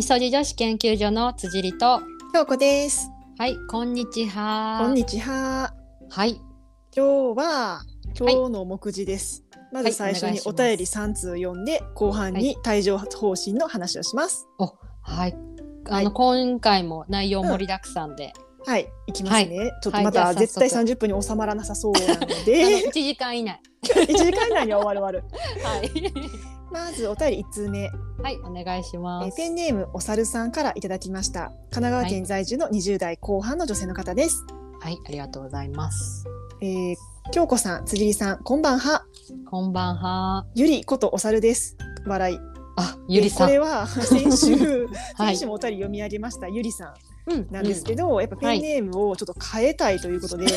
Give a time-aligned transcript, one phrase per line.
[0.00, 2.00] みそじ女子研究所の辻里と。
[2.32, 3.10] 京子です。
[3.36, 4.78] はいこんにちは。
[4.80, 5.74] こんにちは。
[6.08, 6.40] はい。
[6.96, 7.82] 今日は
[8.18, 9.44] 今日の目次です。
[9.70, 14.48] まず最初にお便り3通読んで後半に帯状方針の話をします。
[15.02, 15.36] はい。
[15.84, 16.06] あの、はい。
[16.06, 18.32] 今回も内容盛りだくさんで、
[18.64, 19.70] はい、いきますね。
[19.82, 20.94] ちょっとまた絶対早速。
[20.94, 23.60] 30分に収まらなさそうなの あので、1時間以内。
[23.84, 25.24] 1時間以内には終わる終わる。
[25.62, 27.90] はいまずお便り1通目、
[28.22, 31.52] はいお願いしえますーペンネームおさるさんからいただきました。
[31.70, 34.44] 神奈川県在住の20代後半の女性の方です。
[34.80, 36.26] はいありがとうございます
[36.60, 36.96] えー
[37.32, 39.04] 京子さん、辻里さん、こんばんは。
[39.48, 41.76] こんばんはゆりことおさるです。
[42.06, 42.38] 笑い。
[42.76, 47.09] あゆりさんえーこれは先週 はい先週もお便り読み上げましたゆりさうんん
[47.50, 50.56] なんですけど、やっぱペンネームをちょっと変えたいということで、なん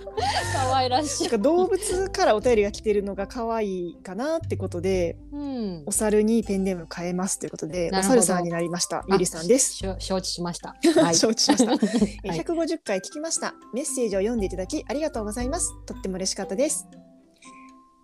[0.00, 0.12] か
[0.52, 9.82] 可愛らしいなんか動物からお便りが来てるのが可愛いかなってことでうんお猿にペンネーム変えますということでお猿さんになりましたゆりさんです。
[9.98, 11.72] 承知しましたはい承知しました。
[12.24, 13.54] え はい150回 聞きました。
[13.74, 15.70] メッセージを読んでいただきありがとうございます。
[15.86, 16.86] とっても嬉しかったです。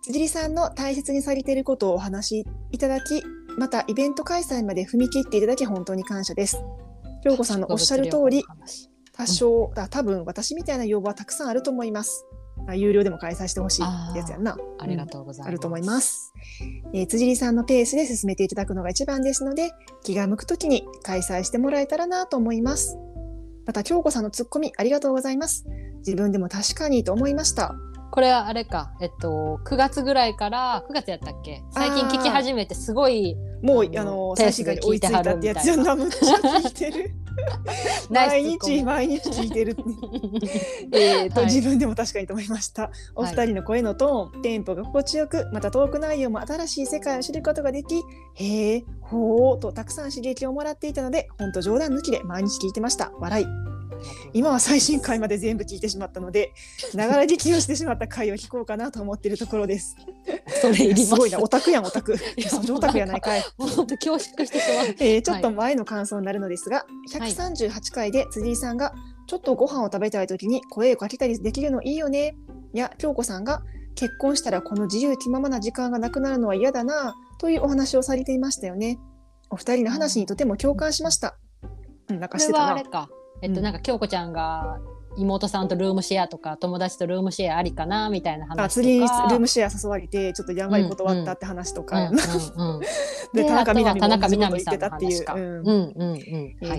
[0.03, 3.21] 辻里さんの大切にされていることをお話しいただき、
[3.57, 6.63] またイベント開催まで踏み切っていただき本当に感謝です。
[7.23, 8.43] 京子さんのおっしゃる通り、
[9.13, 12.25] 多少、あ多分私みたいな要望はたくさんあると思います。
[12.67, 13.81] あ有料でも開催してほしい
[14.15, 14.57] やつやんな。
[14.79, 16.33] ありがとうございます、あると思います。
[16.93, 19.71] えー辻里さんのペースで進めていただくのが一番ですので、
[20.03, 22.97] 気が向くときに開催してもらえたらなと思います。
[23.65, 25.65] また、京子さんのツッコミありがとうございます。
[25.99, 27.75] 自分でも確かにと思いました。
[28.19, 31.63] これはあれか、えっと、9月ぐらいから9月やったっけ？
[31.71, 37.11] 最近聞き始めてすごいもう、あの最新回に追いついたってやつやんな、むっちゃ聞いてる。
[38.09, 39.77] 毎日、毎日聞いてる。
[40.91, 42.91] えーと、はい自分でも確かにと思いました。
[43.15, 47.95] お二人の声のトーン、テンポが心地よく、またトーク内容も新しい世界を知ることができ、
[48.35, 53.13] へえ、ほーとたくさん刺激をもらっていたので、本当冗談抜きで毎日聞いてました。
[53.17, 53.78] 笑い。
[54.33, 56.53] 今は最新回まで全部聞いてしまったので、
[56.93, 59.95] ながら聞きをしてしまった回を聞こうかなと思っているところです。
[60.61, 62.17] それすすごいな、オタクやん、オタク。
[62.47, 63.43] そのオタクやないかい。
[63.57, 68.93] 本当恐縮してしまうえーちょっと前の感想になるのですが、はい138回で辻井さんが
[69.27, 72.35] ちょっとご飯を食べたい時に声をかけたりできるのいいよね
[72.73, 73.63] や京子さんが
[73.95, 78.99] 結婚したらこの自由気ままな時間がなくなるのは嫌だなというお話をされていましたよね。
[79.49, 81.37] お二人の話にとても共感しました。
[82.09, 82.83] うん、なんかしてたな。
[83.41, 83.63] えっとうん。
[83.63, 84.79] なんか京子ちゃんが
[85.17, 88.63] 妹さんとルームシェアとか友達とルームシェアありかなみたいな話とか。
[88.63, 92.81] あ釣りにルームシェア誘われてちょっとやんわり断ったって話とか、うんうんうん。
[93.33, 94.01] で田中みな実
[94.49, 95.25] もてたっていう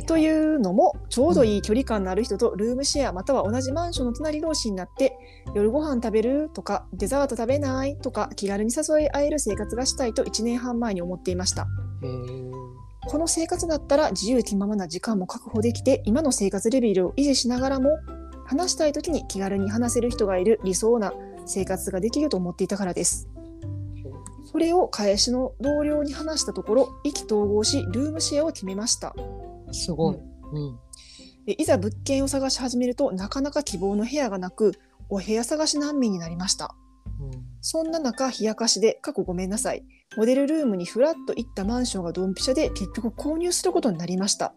[0.06, 5.16] というのもちょうどいい距離感のある人とルームシェアまたは同じマンションの隣同士になって
[5.54, 11.68] 夜ご飯食べるとかデザート食べないとか気軽に誘い合える生活がしたいと1年半前に思っていました。
[12.02, 12.69] へー
[13.06, 17.98] この生活だったら自由気ままな時間も確保できて今の生活レベルを維持しながらも
[18.44, 21.12] 話したい時に気軽に話せる人がいる理想な
[21.46, 23.28] 生活ができると思っていたからです。
[24.50, 29.14] それを返しの同僚に話したところ意気投合しルームシェアを決めました。
[29.70, 30.16] すごい。
[30.52, 30.78] うん。
[31.46, 34.72] でいざ物件を探し始めるとなかなか希望の部屋がなく
[35.08, 36.74] お部屋探し難民になりました。
[37.60, 39.84] そんな中冷やかしで過去ごめんなさい
[40.16, 44.54] モデルルームにフラッと行ったマンションがドンピシャで結局購入することになりました、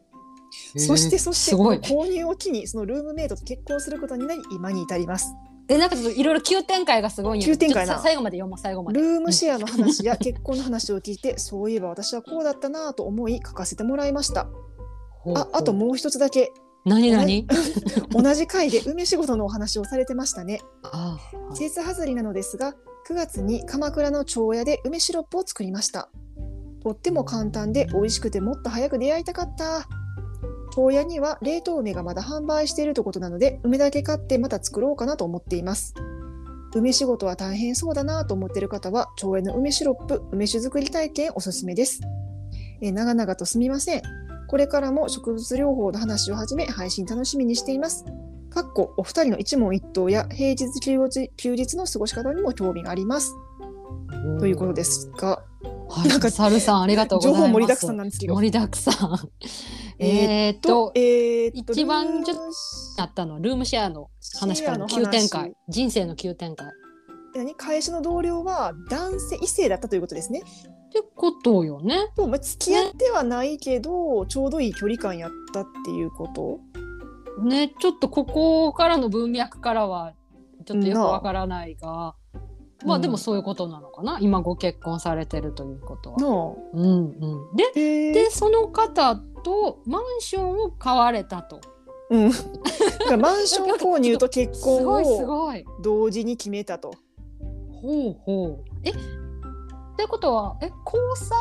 [0.78, 1.56] そしてそして。
[1.56, 5.34] 購入を機にそのルームメイトと結婚することになり今に至ります。
[5.70, 8.00] えなんかちょっといろいろ急展開がすごい急展開な。
[8.00, 9.00] 最後まで読もう最後まで。
[9.00, 14.50] ルームシェアの話や結婚の話を聞いて そういえば私はこうだったなぁと思い書かせてもらいました。
[15.36, 16.52] ああともう一つだけ。
[16.86, 17.48] 何何？
[18.12, 20.60] 同じ回で梅仕事のお話をされてましたね。
[20.84, 21.18] あ
[21.54, 22.76] 季節外れなのですが
[23.08, 26.10] 9月に鎌倉の町屋で梅シロップを作りました。
[26.82, 29.88] とっても簡単で美味しくてもっと早く出会いたかった。
[30.76, 35.94] 町屋には冷凍梅がまだ販売しているということなので梅だけ買ってまた作ろうかなと思っています。
[36.76, 42.02] 梅仕事は大変そうだなと思っている方は町屋の梅シロップ梅酒作り体験おすすめです。
[42.82, 44.02] え長々とすみません。
[44.48, 48.06] これからも植物療法の話をはじめ配信楽しみにしています。
[48.54, 55.12] かっこお二人の一問一答や平日休日休日の過ごし方にも興味がありますーということです。
[55.18, 55.44] が、
[55.90, 57.42] はい、なんかサルさんありがとうございます。
[57.42, 58.36] 情報盛りだくさんなんですけど。
[58.36, 59.30] 盛りだくさん。
[60.00, 60.08] え
[60.48, 62.54] えーっとえーっと一番ちょっルーム
[62.98, 64.10] あったのルームシェアの
[64.40, 66.68] 話からの急展開人生の急展開。
[67.58, 70.44] 会社の同僚は男性異性だったということですね。
[70.92, 72.10] てことよね。
[72.16, 76.60] とまあ、付き合ってはないけど、ちょうどいい距離感やったっていうこと。
[77.42, 80.14] ねちょっとここからの文脈からは
[80.66, 82.16] ちょっとよくわからないが。
[82.86, 86.18] まあうんでもそういうことなのかな、今ご結婚されてるということは。
[86.18, 91.62] のうんうん、でへえでその方とマンションを買われたと。
[92.10, 92.32] うん、
[93.22, 95.54] マンション購入と結す婚を。
[95.82, 96.94] 同時に決めたと。
[97.72, 98.64] ほうほう。
[98.84, 98.94] えっ
[99.96, 101.38] てことはえ交際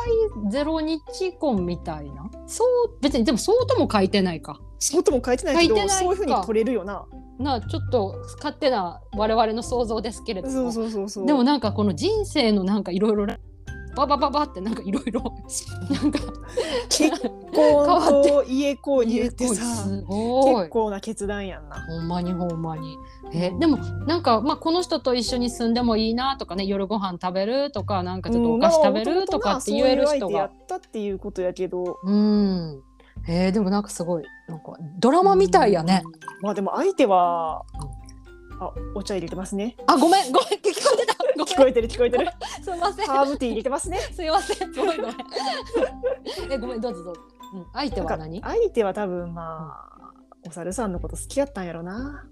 [0.49, 1.01] ゼロ日
[1.33, 2.29] 婚みたいな？
[2.47, 4.61] そう別にでもそうとも書いてないか。
[4.83, 7.05] そうとも書いてないけどそういうふうに取れるよな。
[7.39, 10.53] なちょっと勝手な我々の想像ですけれども。
[10.53, 11.25] そうそうそうそう。
[11.25, 13.25] でもなんかこの人生のなんかいろいろ
[13.95, 16.19] ババババってなんかいろいろなんか
[16.89, 21.81] 結婚と家購入ってさ結構な決断やんな。
[21.85, 22.97] ほんまにほんまに。
[23.31, 30.45] えでもなんか、まあ、この人と一緒に住んでもいいなとかね夜ご飯食べるとかなんかちょっとお菓子食べるとかって言える人がうんまあや。
[30.47, 31.99] ったっていうことやけど。
[32.03, 32.83] うん。
[33.27, 36.03] えー、でもなんかすごいなんかドラマみたいやね。
[36.41, 37.63] まあでも相手は、
[38.59, 39.75] あお茶入れてますね。
[39.87, 42.27] あごめんごめん聞こえてた聞こえてる聞こえてる。
[42.61, 43.97] すいませんハーブティー入れてますね。
[44.11, 45.15] すいませんごめんごめん
[46.51, 47.21] えごめんどうぞどうぞ。
[47.53, 48.41] うん、相手は何？
[48.41, 49.92] 相手は多分まあ、
[50.45, 52.25] お猿さんのこと好きやったんやろな。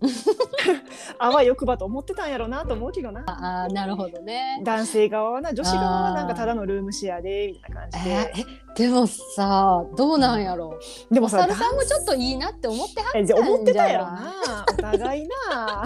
[1.18, 3.24] あわよくばと思ってたんやろなと思うけどな。
[3.26, 4.62] ああなるほどね。
[4.64, 10.80] 男性側はな女子側はなんかただのルームシェアでみたいな感じえで、ーえでもさどうなんやろ
[11.10, 14.34] でもさお猿さんもちょっといいなって思ってはえじゃあ思ってたやろんな
[14.72, 15.86] お互いな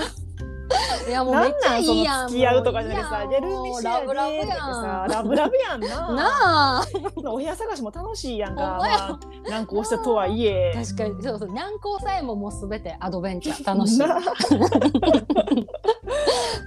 [1.07, 2.27] いやもうめっちゃいいやん。
[2.27, 4.47] 付き合うとかじゃなくてさもうでルームシェアでラブラブやん。
[4.47, 5.87] とかさラブラブやんな。
[6.15, 6.85] なあ。
[7.25, 8.61] お部屋探しも楽しいやんか。
[8.61, 9.19] まあ
[9.49, 10.73] 難航したとはいえ。
[10.73, 11.21] 確かに。
[11.23, 11.51] そうそう。
[11.53, 13.65] 難航さえももうすべてアドベンチャー。
[13.75, 13.99] 楽しい。
[13.99, 14.19] な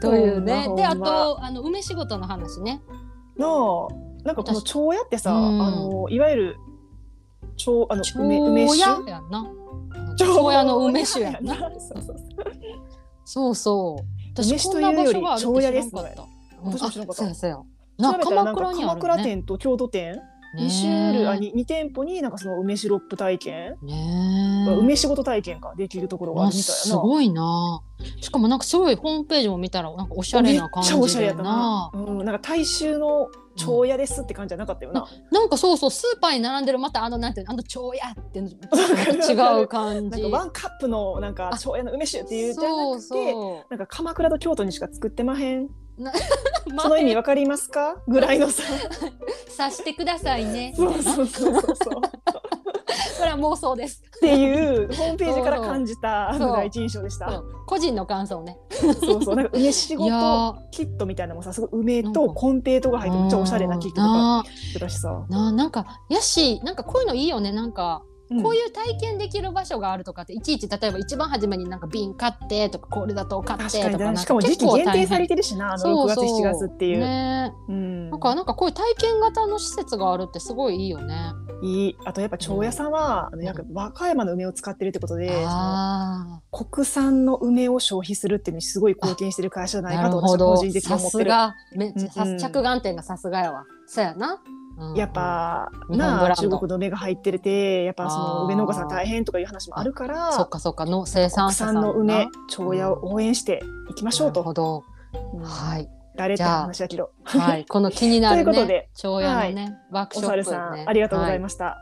[0.00, 0.72] というね。
[0.76, 2.82] であとあの梅仕事の話ね。
[3.38, 3.88] の
[4.24, 5.62] なんかこの蝶屋ってさ、うん。
[5.62, 6.56] あのいわゆる
[7.56, 9.10] 蝶あの梅梅蝶酒？
[9.10, 9.46] 屋やんな。
[10.16, 11.56] 蝶屋の梅酒やんな。
[11.56, 12.16] そうそうそう
[13.28, 14.04] そうそう。
[14.32, 16.26] 私ことんな場いうより所があるって知らんかった。
[16.62, 17.58] 私も知らんかそうやそうや。
[17.98, 20.14] な鎌倉にあ鎌倉るね店と京都店？
[20.14, 20.22] ね
[20.56, 26.72] 2種類あに2店舗になんかその梅シロップ体験、梅仕事体験ができるところがああるみたいな。
[26.72, 27.82] すごいな。
[28.22, 31.90] しかもなんかすごいホームページも見たらなんかおしゃれな感じゃれやったでなな。
[31.92, 33.28] うん、なんか大衆の
[33.58, 35.06] 蝶屋ですって感じじゃなかったよな。
[35.30, 45.68] なんかそうそうスーパーに並んでるまたあのなんていうのあの蝶屋っていうの違う感じなんかワンカップのなんかあ蝶屋の梅酒っていうじゃなそうくて、そなんか鎌倉と京都にしか作ってまへん？
[46.80, 47.96] その意味わかりますか？
[48.08, 48.62] ぐらいのさ。
[49.48, 51.62] さしてくださいね そうそうそうそう
[52.88, 53.14] そう。
[53.18, 54.02] それは妄想です。
[54.16, 57.42] っていうホームページから感じたのが一印象でした。
[57.66, 58.58] 個人の感想ね。
[58.70, 59.36] そうそう。
[59.36, 60.70] なんか梅仕事 ー。
[60.70, 64.44] キットみたいなのもさすごい梅とコンペイトが入ってめっちゃおしゃれなキットとか
[64.80, 65.02] なし
[65.52, 67.52] なんかやしなんかこういうのいいよね。
[67.52, 68.02] なんか
[68.42, 76.98] こういいう体験できる場所があるとかっていちいち例えば一番初めになんか瓶買ってとかこれだと買ってとかなんしかも時期限定されててるしなあの6そうそう月7月っていう。
[77.00, 81.32] ねうんなんかなんかこういう体験型の施設があるってすごいいいよね。
[81.62, 90.56] いいあとやっぱ長屋さんは、あのやっぱ和歌山の梅を使ってるってことで、そのあ国産の梅を消費するっていうのにすごい貢献してる会社じゃあ、ないなかと私は個。
[90.56, 91.24] 人的にさ思ってる。
[91.24, 93.64] すが、めっちゃさうんうん着眼点がさすがやわ。
[93.86, 94.40] そうやな。
[94.78, 96.42] うんやっぱ、日本ブなあランド。
[96.42, 103.60] 中国の梅が入ってるてやっぱその梅農家さん大変とかいう話もあるからそっかそっかの生産国者さん産の梅な長屋を応援して
[103.90, 104.40] いきましょうと。
[104.40, 104.54] なるほ。
[104.54, 104.84] ど。
[105.34, 105.42] うん。
[105.44, 105.88] はい。
[106.16, 107.64] 誰って話だけどはい。
[107.66, 111.76] この気になる ということでね長屋のねワークおショップ猿さねんありがとうございはました。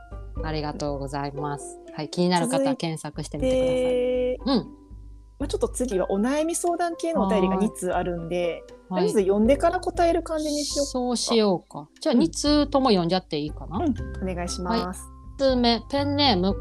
[0.44, 1.78] ありがとうございます。
[1.94, 2.08] はい。
[2.10, 4.58] 気になる方は検索してみてで、ください。
[4.58, 4.85] うん。
[5.38, 11.88] まあ、ちょっと次はお悩み相談系のお便りが2通あるんで、とはいりあえず読んでから答える感じにしよそうしようか。
[12.00, 13.78] じゃあうん2通とも読んじゃっていいかな？
[13.78, 13.84] う。
[13.84, 15.02] うん、お願いします。
[15.38, 16.54] 1通目ペンネーム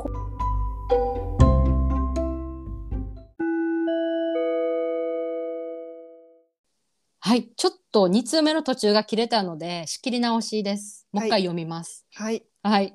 [7.27, 7.50] はい。
[7.58, 11.08] ちょっと2通目の途中が切れたので仕切り直しです。
[11.12, 12.05] もう一回読みます。
[12.13, 12.46] はい。
[12.62, 12.94] はい、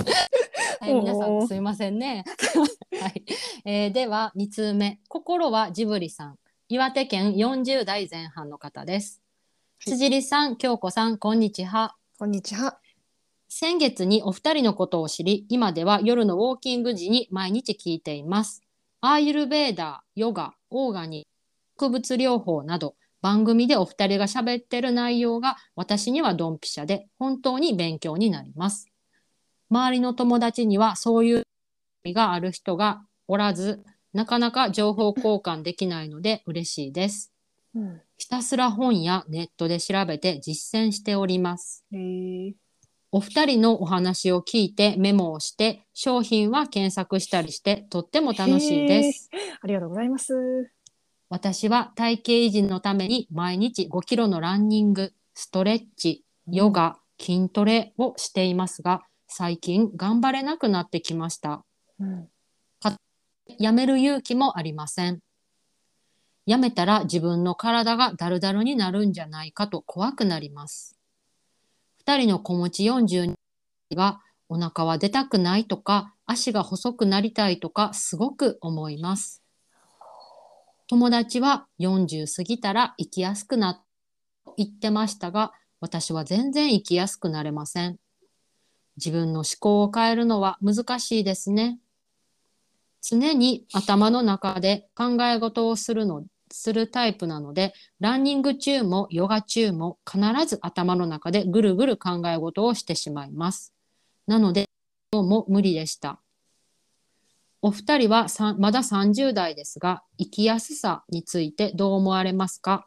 [0.80, 2.24] はい、皆さんすいませんね。
[2.98, 3.24] はい、
[3.66, 4.98] えーでは2通目。
[5.08, 6.38] 心はジブリさん。
[6.70, 9.20] 岩手県40代前半の方です。
[9.84, 9.98] はい。
[9.98, 11.96] 辻里さん京子さんこんにちは。
[12.18, 12.80] こんにちは。
[13.50, 18.62] 先月にお二人のことを知り、今では夜のウォーキング時に毎日聞いています。
[19.02, 21.22] アーユルベーダー、ヨガ、オーガニッ
[21.78, 28.86] ク、植物療法など、番組でお二人が喋ってる内容が私にはドンピシャで本当に勉強になります。
[29.68, 31.38] 周りの友達にはそういう
[32.04, 37.32] 意味がある人がおらず、なかなか情報交換できないので嬉しいです。
[37.74, 38.00] うん。
[38.16, 41.84] ひたすら本やネットで調べて実践しております。
[41.92, 42.52] えー、
[43.10, 49.30] お二人のお話を聞いてメモをして商品は検索したりしてとっても楽しいです。
[49.60, 50.75] ありがとうございます。
[51.28, 61.64] 私は体型維持のために毎日5キロのランニング、ストレッチ、ヨガ、筋トレをしていますが、最近頑張れなくなってきました。
[62.00, 62.28] うん
[63.58, 65.20] やめる勇気もありません。
[66.46, 70.96] やめたら自分の体がだるだるになるんじゃないかと怖くなります。
[71.98, 73.34] 二人の子持ち42
[73.94, 79.42] がお腹は出たくないとか足が細くなりたいとかすごく思います。
[80.88, 83.86] 友達は40過ぎたら生きやすくなっ
[84.44, 87.98] と言ってましたが私は全然生きやすくなれません。
[88.96, 91.78] 自分の思考を変えるのは難しいですね。
[93.02, 103.74] 常に頭の中で考え事をするのするタイプなのでランニング中もヨガ中も必ず頭の中でぐるぐる考え事をしてしまいます。
[104.26, 104.68] なので
[105.10, 106.20] どうも無理でした。
[107.62, 108.26] お二人は
[108.58, 112.86] まだ30代ですが生きやすさについてどう思われますか？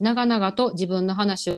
[0.00, 1.56] 長々と自分の話を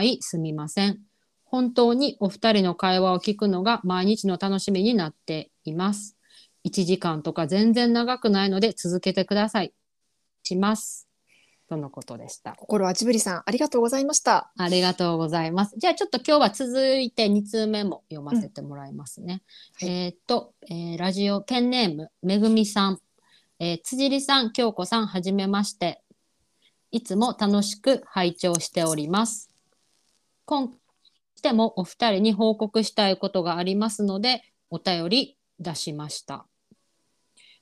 [0.00, 1.00] いすみません。
[1.44, 6.16] 本当にお二人の会話を聞くのが毎日の楽しみになっています。
[6.64, 9.72] 1時間とか全然長くないので続けてください。
[10.42, 11.07] します。
[11.68, 12.54] とのことでした。
[12.56, 14.50] 心はジブリさん、ありがとうございました。
[14.56, 15.74] ありがとうございます。
[15.76, 19.42] じゃあちょっと今日は続いて2通目も読ませてもらいますね。
[19.82, 22.98] うんはいえーっと、えーラジオペンネームめぐみさん、
[23.58, 26.02] えー辻里さん、京子さん、はじめまして。
[26.90, 29.50] いつも楽しく拝聴しております。
[30.46, 30.72] 今
[31.36, 36.46] してもお二人に報告したいことがありますので、お便り出しました。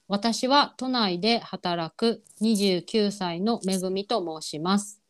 [0.09, 5.03] 私は都内で働く29歳のめぐみと申します。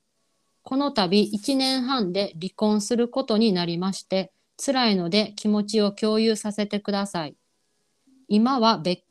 [0.62, 7.36] この度1年半で離婚することになりまして、辛いので気持ちを共有させてください。
[8.28, 9.02] 今は別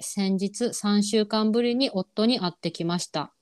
[0.00, 3.32] 先日3週間ぶりに夫に会ってきました。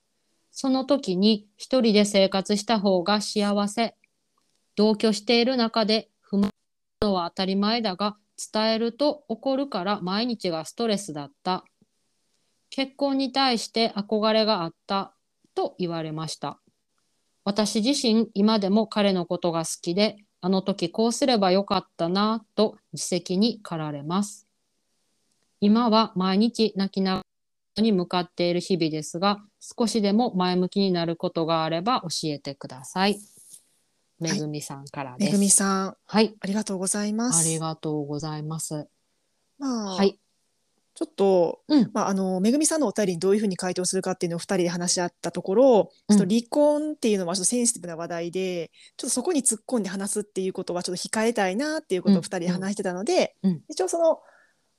[0.51, 3.95] その時に一人で生活した方が幸せ。
[4.75, 6.51] 同居している中で不満
[7.01, 8.17] のは当たり前だが、
[8.53, 11.63] 伝えると怒るから毎日がストレスだった。
[12.75, 15.13] 結婚に対して憧れがあった
[15.55, 16.59] と言われました。
[17.45, 24.45] 私自身今でも彼のことが好きで、あの時こうすればよかったなと自責に駆られます。
[25.61, 27.21] 今は毎日泣きなが
[27.77, 33.21] らに向かっている日々ですが、少しでも前向きになることがあれば教えてください。
[34.19, 35.31] めぐみさんからです。
[35.31, 37.39] めぐみさん、はい、ありがとうございます。
[37.39, 38.89] ありがとうございます。
[39.59, 40.19] まあ、はい、
[40.95, 41.91] ちょっと、うん。
[41.93, 46.17] まあ、あのめぐみさんのお便りにどういうふうに回答するかっていうのを2人で話し合ったところ、うん。
[46.17, 53.51] ちょっと離婚っていうのはちょっとセンシティブな話題でちょっとそこに突っ込んで話すっていうことはちょっと控えたいなっていうことを2人で話してたので、うん。
[53.51, 53.61] うん。
[53.67, 54.19] 一応その、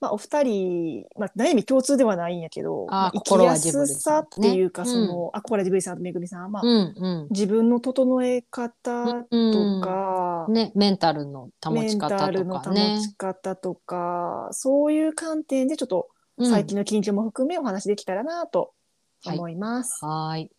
[0.00, 7.26] まあ、お二人、まあ、悩み共通ではないんやけどあ生き心はやすさっていうか、ねその、あ心はジブリさんとめぐみさんは、まあうんうん。
[7.30, 12.98] 自分の整え方とか、ね、メンタルの保メンち方タルの保とかね。
[13.00, 18.74] ち方とかそういう観点でちょっとうん最近の近況も含めお話できたらなと
[19.24, 20.04] 思います。
[20.04, 20.50] はーい。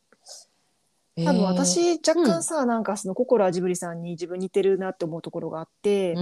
[1.26, 6.16] 多分えー、私、若干さ、なんかその心はジブリさんに自分似てるなって思うところがあって、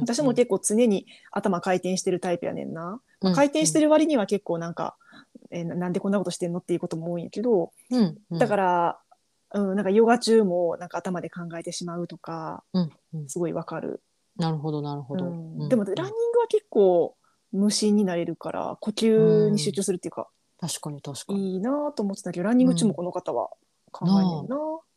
[0.00, 3.00] 私も結構常に頭回転してるタイプやねんな。
[3.22, 4.96] まあ回転してる、る割には結構なんか、
[5.50, 8.98] えーななんでこんなことしてんのっていうことも多いんやけど、うんうん、だから、
[9.54, 14.02] うん、なんかヨガ中もなんか頭で考えてしまうとか、うんうん、すごいわかる。
[14.36, 15.26] なるほどなるほど。
[15.26, 15.62] うん。
[15.62, 15.68] うん。
[15.68, 17.16] でもランニングは結構
[17.52, 20.28] 無心になれるから呼吸に集中するっていうか、
[20.60, 21.54] 確かに確かに。
[21.54, 23.50] いいなと思ってたけどランニング中もこの方は
[23.90, 24.56] 考えねんな、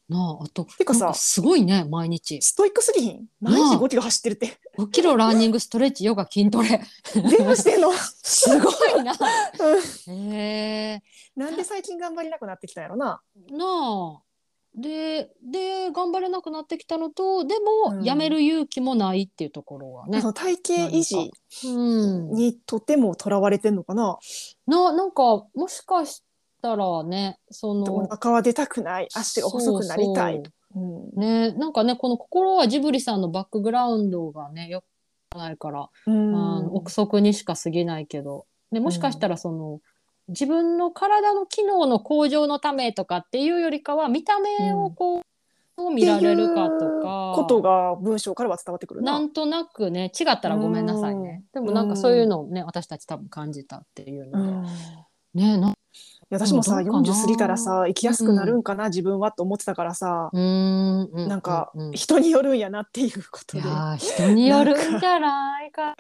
[0.09, 2.41] なああとてかさすごいね毎日。
[2.41, 3.27] ストイックすぎひん？
[3.41, 4.57] 毎日5キロ走ってるって。
[4.77, 6.81] 5キロランニングストレッチヨガ筋トレ。
[7.13, 7.91] 電話してんの？
[7.93, 9.13] すごいな。
[10.07, 11.03] へえ。
[11.35, 13.21] なんで最近頑張れなくなってきたんやろな？
[13.51, 13.65] な
[14.19, 14.21] あ。
[14.75, 18.03] でで頑張れなくなってきたのとでも、うん。
[18.03, 20.19] やめる勇気もないっていうところがね。
[20.33, 21.31] 体型維持
[21.67, 24.17] うん、にとてもとらわれてんのかな、
[24.65, 26.23] ななんかもしかし
[26.63, 29.08] たらねそおの腹は出たくない。
[29.13, 30.41] 足が細くなりたい。
[30.74, 34.86] そうんねなんかねこの心はジブリさんのバックグラウンドがねよく
[35.38, 36.67] ないから、うん。
[36.74, 38.46] 憶測にしか過ぎないけど。
[38.72, 39.82] でもしかしたらその、
[40.27, 45.22] 自分の体の機能の向上のためとかっていうよりかは見た目をこう、
[45.75, 47.34] どう見られるかとか。
[47.36, 49.13] ことが文章からは伝わってくるな。
[49.13, 54.65] なんとなくね違ったらごめんなさいね、でもなんかそういうのをね私たち多分感じたっていうので、うん。
[55.34, 55.74] ねな
[56.33, 57.17] 私もさでもどうかな。
[57.17, 61.09] 40過ぎたらさ生きやすくなるんかな、自分はと思ってたからさ、うーん。
[61.13, 63.63] うなんかうう人によるんやなっていうことで。
[63.63, 65.95] いやー人によるんじゃないか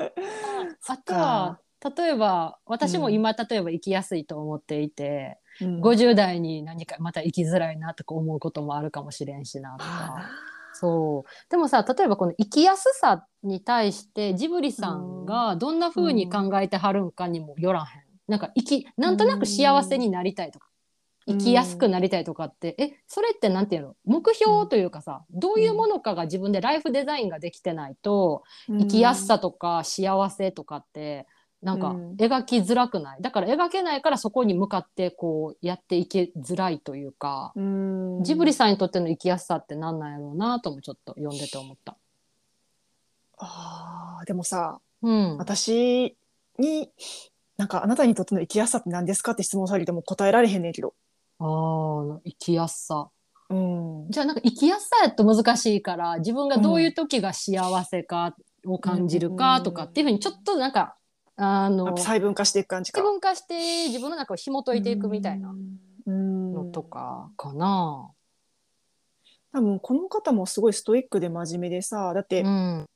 [0.87, 1.59] あとは
[1.97, 5.81] 例えば私も今、例えば生きやすいと思っていてうん。
[5.81, 10.29] 50代に何かまた生きづらいなとか思うこともあるかもしれんしなとか。
[10.73, 11.51] そう。
[11.51, 18.02] でもさ例えばこの生きやすさに対してジブリさんがどんな風に考えてはるんかにもよらへん。
[18.27, 20.67] なんか生きなんとなく幸せになりたいとか、
[21.27, 23.95] 生きやすくなりたいとかって、えそれってなんていうの？
[24.05, 31.27] 目標というかさ、どういうものかが自分でライフデザインができてないと、生きやすさとか幸せとかって
[31.61, 32.15] なんかうん。
[32.15, 38.23] 描きづらくない、だから描けないからそこに向かってこうやっていけづらいというか、うん。
[38.23, 41.95] ジブリさんにとっての生きやすさって何なんやろうなともちょっと読んでて思った。
[43.37, 46.15] あーでもさうん、私
[46.57, 46.89] に
[47.57, 50.93] なんかあなたにとっての生きやすさって何ですかって質問されても答えられへんねんけど。
[51.39, 53.09] あー生きやすさ。
[53.49, 60.95] うんじゃあなんか生きやすさやと難しいから自分がどういう時が幸せかを感じるかとかっていうふうにちょっとなんか
[61.35, 63.01] あの細分化していく感じか。
[63.01, 65.53] 細分化して自分の中を紐解いていくみたいな
[66.05, 68.09] うんのとかかな。
[69.51, 72.89] 多分この方もすごいストイックで真面目でさだって、いうん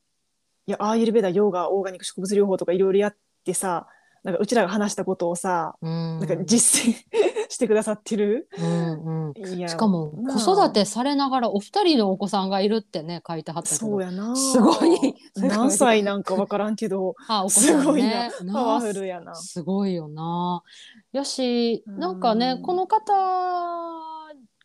[0.66, 3.88] やアーユルベーダヨガオーガニック植物療法とかいろいろやってさ
[4.24, 6.96] なんかうちらが話したことをさ、うんなんか実践
[7.50, 8.50] してくださってる？
[8.58, 14.36] うんうんしかも子育てされながらお二人のお子さんがいるってね書いてはったけどそうやな。
[14.36, 18.32] すごい 何歳なんかわからんけど、 あお子すさんごいなね。
[18.52, 19.36] パワフルやな。
[19.36, 20.62] すごいよな。
[21.14, 23.14] よし、うんなんかね、この方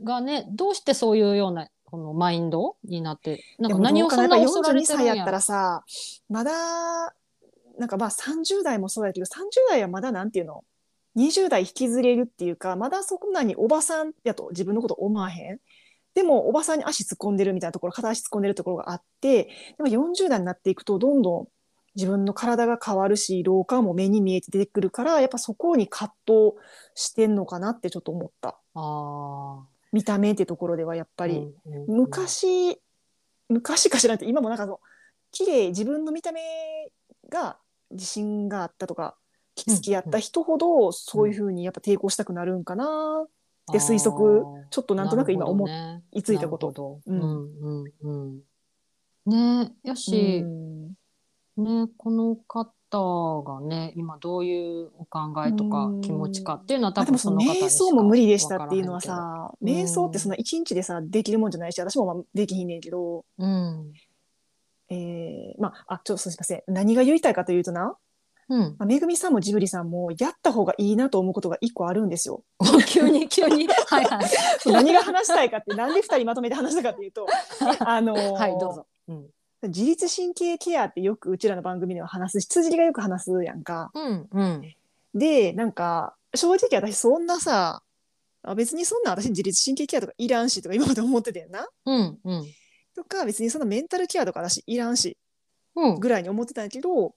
[0.03, 5.85] がね、どうしてそういうようなこのマインドになって、なんか何をそんなどう恐かやっぱ42れてるんや歳やったらさ
[6.29, 7.15] まだ
[7.79, 9.29] なんかまあ30代もそうやけど30
[9.71, 10.64] 代はまだなんていうの
[11.17, 15.59] ？20代引きずれるっていうかまだそんなにおばさんやと自分のこと思わへん？
[16.14, 21.49] でもおばさんに足突っ込んでるみたいなところ片足突っ込んでるところがあってでも40代になっていくとどんどん
[21.95, 26.52] 自分の体が変わるし老化も目に見えて出てくるからやっぱそこに葛藤
[26.95, 28.59] してんのかなってちょっと思った。
[28.75, 31.37] あ見た目ってところではやっぱーり。
[31.37, 31.97] うんうんうん。
[31.97, 32.81] 昔
[33.50, 34.81] 昔かしらんって今もなんかその
[35.33, 36.40] 綺麗自分の見た目
[37.33, 37.59] が
[37.90, 39.16] 自信があったとか
[39.57, 43.25] 好きやった人ほどそういうふうにやっぱ抵抗したくなるんかな。
[43.25, 44.68] って推測あー。
[44.71, 45.68] ちょっとなんとなく今思
[46.12, 47.01] いついたこと。
[47.07, 47.21] ううん
[47.61, 48.42] うん
[49.27, 49.62] うん。
[49.64, 50.88] ねよし、うん。
[51.57, 56.01] ねこの方がね今どういうお考えとかうん。
[56.01, 63.92] 気持ちかっていうのは多あでもその分その方にしか瞑想も無理でしたっていうのはさ瞑想ってそんな一日でさできるもんじゃないし私もまあできひんねんけど、うん
[64.92, 66.62] えーまああちょっとすみません。
[66.68, 67.96] 何が言いたいかというとな、
[68.48, 68.61] うん。
[68.61, 72.44] まあ、めぐみさんもジブリさんもやった方がいいなと思うことが一個あるんですよ。
[72.87, 73.66] 急 に急に。
[73.88, 74.24] はいはい。
[74.70, 77.26] 何が話したいかってなんで2人まとめて話したかっていうと
[77.81, 79.26] あのーはいどうぞ、うん、
[79.62, 83.90] 自律神経ケアってよくうちらの番組では話すし辻りがよく話すやんか。
[83.94, 84.74] うんうん。
[85.14, 87.83] でなんか正直私そんなさ
[88.42, 91.68] あ別にそんな私自律神経ケアとかいらんしとか今まで思ってたよな。
[91.87, 92.44] うんうん
[93.03, 95.17] とか別にそんなメンタルケアとか私いらんし
[95.75, 96.01] うん。
[96.01, 97.15] ぐらいに思ってたんやけど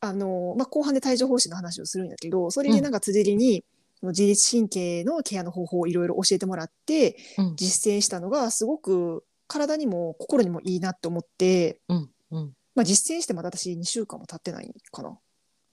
[0.00, 3.64] あの、まあ、後半で帯状疱疹の話をするんやけどそれでなんか辻りに、
[4.00, 7.56] その自律神経のケアの方法をいろいろ教えてもらってうん。
[7.56, 12.10] 実践したのがすごく体にも心にもいいなって思って、うん。
[12.30, 12.52] うん。
[12.74, 15.18] まあ、実践してまだ私2週間も経ってないかな。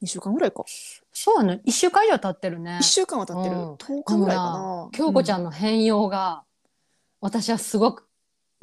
[0.01, 0.63] 2週間ぐらいか。
[1.13, 1.61] そうやね。
[1.63, 2.79] 一週間以上経ってるね。
[2.81, 3.73] 1週間は経ってる、うん。
[3.75, 4.89] 10日ぐらいかな。
[4.91, 6.43] 京子ちゃんの、の変容が、
[7.21, 8.06] 私はすごく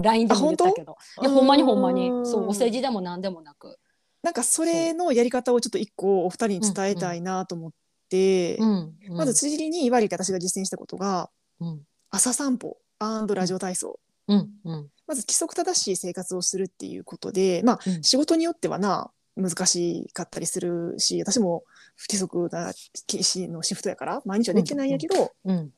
[0.03, 0.97] LINE でも言ったけど。
[1.23, 2.11] いやうんほんまにほんまに。
[2.11, 3.79] うんそうお世辞でも何でもなく。
[4.23, 7.73] なんかそれのやり方をちょっと一個お二人に伝えたいなと思っ
[8.09, 8.65] て、う。
[8.65, 9.17] んうん。
[9.17, 11.31] まず辻りに言われて私が実践したことが
[11.61, 11.81] うん。
[12.11, 14.89] 朝散歩ラジオ体操、うんうん。
[15.07, 18.03] まず規則正しい生活をするっていうことでまあ、うん。
[18.03, 21.65] 仕事によってはな難しかったりするし私も
[21.97, 25.71] 不規則なしのシフトやから毎日はできてないんやけど、うん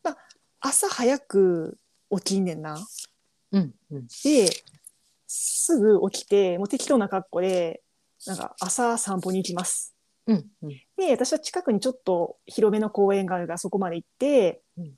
[0.61, 1.79] 朝早く
[2.11, 2.79] 起きんねんな。
[3.57, 4.07] うんうん。
[4.25, 4.49] で
[5.27, 7.83] すぐ起きてもう適当な格好で
[8.27, 9.95] なんか朝散歩に行きます。
[10.27, 10.69] うんうん。
[10.97, 14.92] で私は近くにちょっと広めの公園があるからそこまで行って、うん。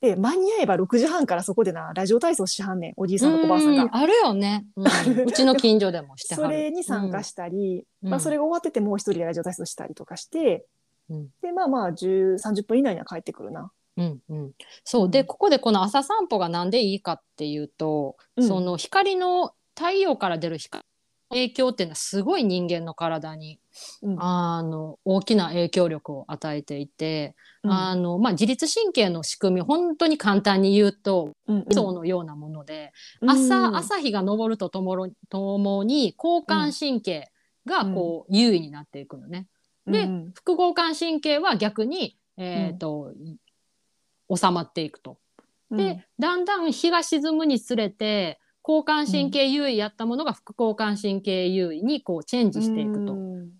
[0.00, 3.84] で間に合えば6時半からそこでなラジオ体操しはんねんおじいさんとおばあさんが。
[3.84, 3.88] う。
[3.92, 5.14] あるよね、うん。
[5.14, 5.24] る。
[5.26, 6.48] うちの近所でもしてはる。
[6.48, 8.10] それに参加したり、うん。
[8.10, 10.66] まあ、それが終わっててもう一人でラジオ体操したりとかして、
[11.08, 11.28] うん。
[11.40, 13.70] でまあまあ10 30分以内には帰ってくるな。
[13.96, 14.52] うんうん、
[14.84, 15.10] そう。
[15.10, 18.46] でここでこの朝散歩がなんでいいかっていうと、うん。
[18.46, 20.82] その光の太陽から出る光
[21.30, 23.58] 影響っていうのはすごい人間の体に
[24.02, 24.16] うん。
[24.22, 27.70] あの大きな影響力を与えていて、うん。
[27.72, 33.30] あのまあ、自律神経の仕組み本当に簡単に言うとうんそうのようなもので、うん。
[33.30, 37.30] 朝朝日が昇るとともろともに交感神経
[37.66, 39.46] がこう優位になっていくのね。
[39.86, 40.32] でうん。
[40.34, 43.12] 副交感神経は逆に、えーと
[44.34, 45.18] 収まっていくと。
[45.70, 53.12] で、だんだん日が沈むにつれて交感神経優位やったものが副交感神経優位にこうチェンジしていくと。
[53.12, 53.50] うん。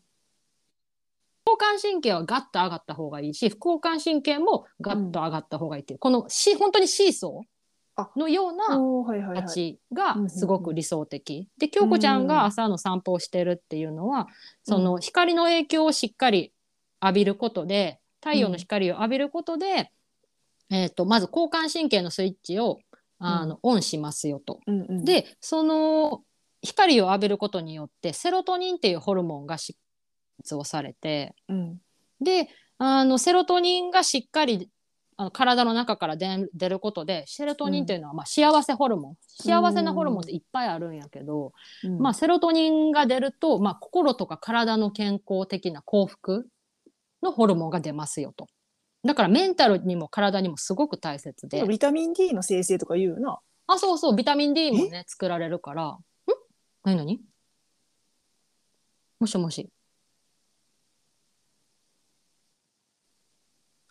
[1.45, 8.79] 交感神経はガッと上がった方がいいし副交感神経もガッと上がった方がいいっていう、このし本当にシーソーのような
[9.35, 11.49] 形がすごく理想的。
[11.59, 14.29] で京子ちゃんが朝の散歩をしてるっていうのは、
[14.63, 16.53] その光の影響をしっかり
[17.03, 19.91] 浴びることで太陽の光を浴びることで、
[20.73, 22.79] えー、とまず交感神経のスイッチを
[23.25, 24.59] あの、オンしますよと。
[24.67, 26.23] うんうん、でその
[26.63, 29.77] 光を浴びることによってセロトニンっていうホルモンがし
[30.53, 31.79] をされてうん。
[32.21, 34.71] であのセロトニンがしっかり
[35.17, 39.17] あの体の中から出出ることでセロトニンっていうのは、まあ、幸せホルモン。
[39.29, 41.53] 幸せなホルモンっていっぱいあるんやけど、
[41.85, 41.99] うん。
[41.99, 46.49] まあ、セロトニンが出ると、まあ、心とか体の健康的な幸福
[47.23, 48.47] のホルモンが出ますよと。
[49.05, 51.65] だからメンタルにも体にもすごく大切で。
[51.67, 53.41] ビタミン D の生成とか言うよな。
[53.67, 55.87] あ、そうそう、ビタミン D もね、作られるから。
[55.89, 55.99] ん？
[56.85, 57.21] 何何？
[59.19, 59.71] もしもし。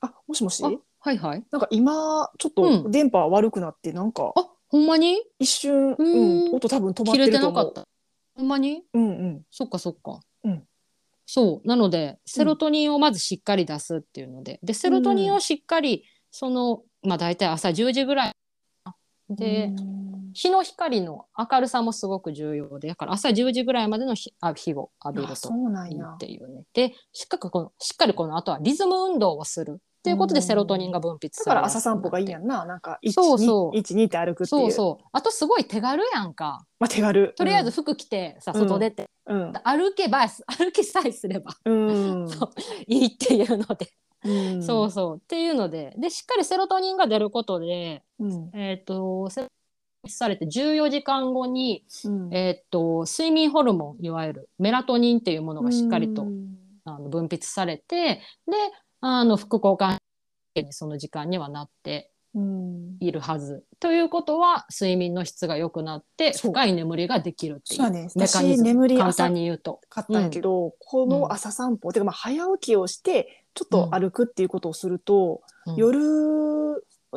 [0.02, 0.64] あもしもし？
[0.64, 0.70] あ、
[1.00, 1.44] はいはい。
[1.52, 5.22] なんか今ちょっとうん電波悪くなってなんかあ、ほんまに？
[5.40, 7.64] 一瞬、ううんん、音多分止まっ切れてると思う。
[7.66, 7.90] てなかった。
[8.36, 8.84] ほんまに？
[8.94, 10.22] うんうんそっかそっか。
[11.40, 11.68] うんそう。
[11.68, 14.60] なので、セロトニンをまずしっかり出すっていうので。
[14.64, 18.34] で、セロトニンをしっかり、その、まあ大体朝10時ぐらい。
[19.30, 20.02] で、うん
[20.34, 25.50] 日の光の明るさもすごく重要で、だから朝10時ぐらいまでの日あ日を浴びると
[25.90, 26.18] いいやっ。
[26.18, 26.64] ていうね。
[26.74, 32.66] で、しっかりこの、しっかりこの後はリズム運動をするっていうことでうんセロトニンが分泌だから朝散歩がいいやんな。
[32.66, 34.62] なんか一そうそう二一二って歩くっていう。
[34.62, 35.06] そうそう。
[35.12, 36.66] あとすごい手軽やんか。
[36.80, 37.36] まあ手軽。
[37.38, 39.54] とりあえず服着てさ、うん外出て、うん。
[39.64, 41.72] 歩けば、歩きさえすればう
[42.24, 42.28] ん。
[42.30, 42.50] そう
[42.88, 43.92] いいっていうので、
[44.26, 44.64] うん。
[44.64, 45.18] そうそう。
[45.18, 48.50] っていうので、で、しっかりセロトニンが出ることで、うん。
[48.56, 49.54] えっ、と、セロト
[50.06, 52.34] ニンされて14時間後に、うん。
[52.34, 58.22] えっ、と、睡眠ホルモン、いわゆるメラトニンっていうものがしっかりと、うんあの分泌されて、で、
[59.02, 59.98] あの、副交感
[60.56, 62.98] 神経にその時間にはなってうん。
[63.02, 63.66] いるはず。
[63.80, 68.70] ということは、睡眠の質が良くなって、そう深い眠りができるっていうそうやねメカニズム。
[68.70, 69.82] 私眠り簡浅単に言うと。
[69.90, 76.00] 買ったけど、この朝散歩、てかまあ早起きをしてちょっと歩くっていうことをすると、うん夜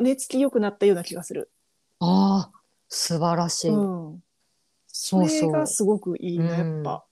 [0.00, 1.50] 寝つき良くなったような気がする。
[2.00, 3.70] ああ、素晴らしい。
[3.70, 4.22] うん。
[4.88, 7.04] そそうそうれがすごくいいな、やっぱ。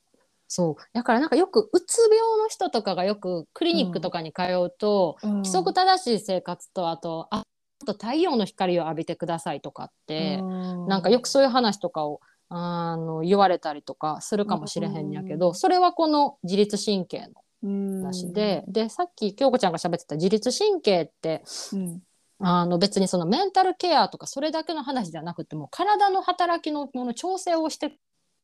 [0.54, 0.82] そう。
[0.92, 5.32] だからなんかよく、うつ病の人とかがよくクリニックとかに通うと、うん。
[5.36, 7.42] 規則正しい生活と、あと、あ
[7.82, 10.88] あと太陽の光を浴びてくださいとかって、うん。
[10.88, 15.54] なんかよくそういう話とかを、あの言われたりとかするかもしれへんやけど、うん。
[15.54, 17.28] それはこの自律神経の
[17.62, 18.02] うん。
[18.02, 22.02] 話で、でさっき京子ちゃんが喋ってた自律神経ってうん。
[22.40, 27.96] あの別にそのメンタルケアとかそれだけの話じゃなくても体の働きのもの調整をして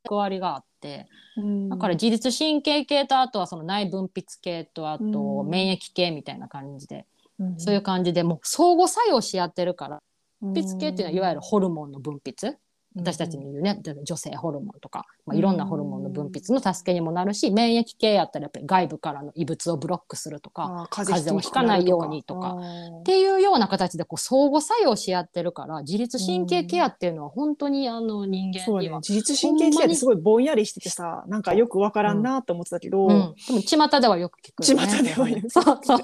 [0.08, 1.68] 役割があってうん。
[1.68, 5.50] だから自律神経系とあとはその内分泌系とあとうん。
[5.50, 7.06] 免疫系みたいな感じで、
[7.38, 7.60] うん。
[7.60, 10.02] そういう感じでもう相互作用し合ってるから
[10.42, 10.54] うん。
[10.54, 12.54] 分泌系っていうのはいわゆるホルモンの分泌
[12.98, 13.80] 私たちに言うね。
[14.04, 22.56] 女性ホルモンとか、まあ、いろんなホルモンの分泌の助けにもなるし免疫系やったらやっぱり外部からの異物をブロックするとか風風邪をひかないようにとか。
[23.00, 29.08] っていうような形でこう相互作用し合ってるから自律神経ケアっていうのは本当にあの人間には、ね。
[29.08, 34.86] 自律神経ケアってすごいぼんやりしててさなんかよくわからんなと思ってたけど、うん、でも巷ではよく聞くよね。
[34.86, 35.98] 巷では言うそうそう。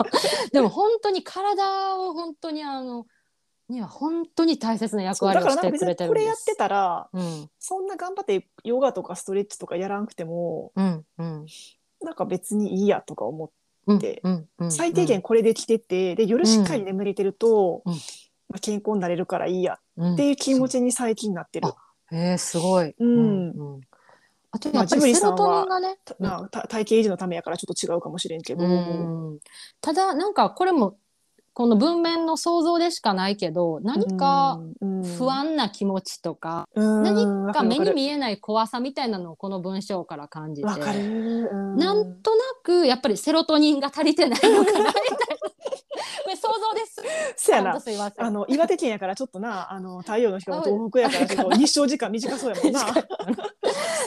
[0.52, 3.06] でも本当に体を本当にあの
[3.68, 6.08] には本当に大切な役割をしてくれてるんです。
[6.08, 11.46] これやってたらうんそんな頑張ってヨガとかストレッチとかやらんくてもうんうん
[12.02, 13.54] なんか別にいいやとか思って、
[13.86, 17.92] うんでうんうん最低限これできててで夜しっかり眠れてると、うん
[18.48, 21.68] まあ、健康になれるからいいやうんっていう気持ちに最近なってる。
[21.68, 21.76] あ
[22.12, 22.94] えー、すごい。
[22.98, 23.80] うんうん
[24.50, 25.98] あとまあやっぱりセロトニンがね。
[26.04, 28.68] たまあた体型維持のためやからちょっと違うかもしれんけど、う
[29.34, 29.38] ん
[29.80, 30.96] ただなんかこれも
[31.54, 34.60] この文面の想像でしかないけど何か
[35.16, 40.68] 不安な気持ちとか、何か目に見えない怖さみたいなのをこの文章から感じて。
[40.68, 41.76] ん。
[41.76, 44.94] なんとなくやっぱりセロトニンが足りてないのかなみたいな
[46.24, 47.00] これ想像です。
[47.00, 52.80] ほんそやなあの岩手県やからちょっとなあの太陽の光が東北やからちょっと日照時間短そうやもんな。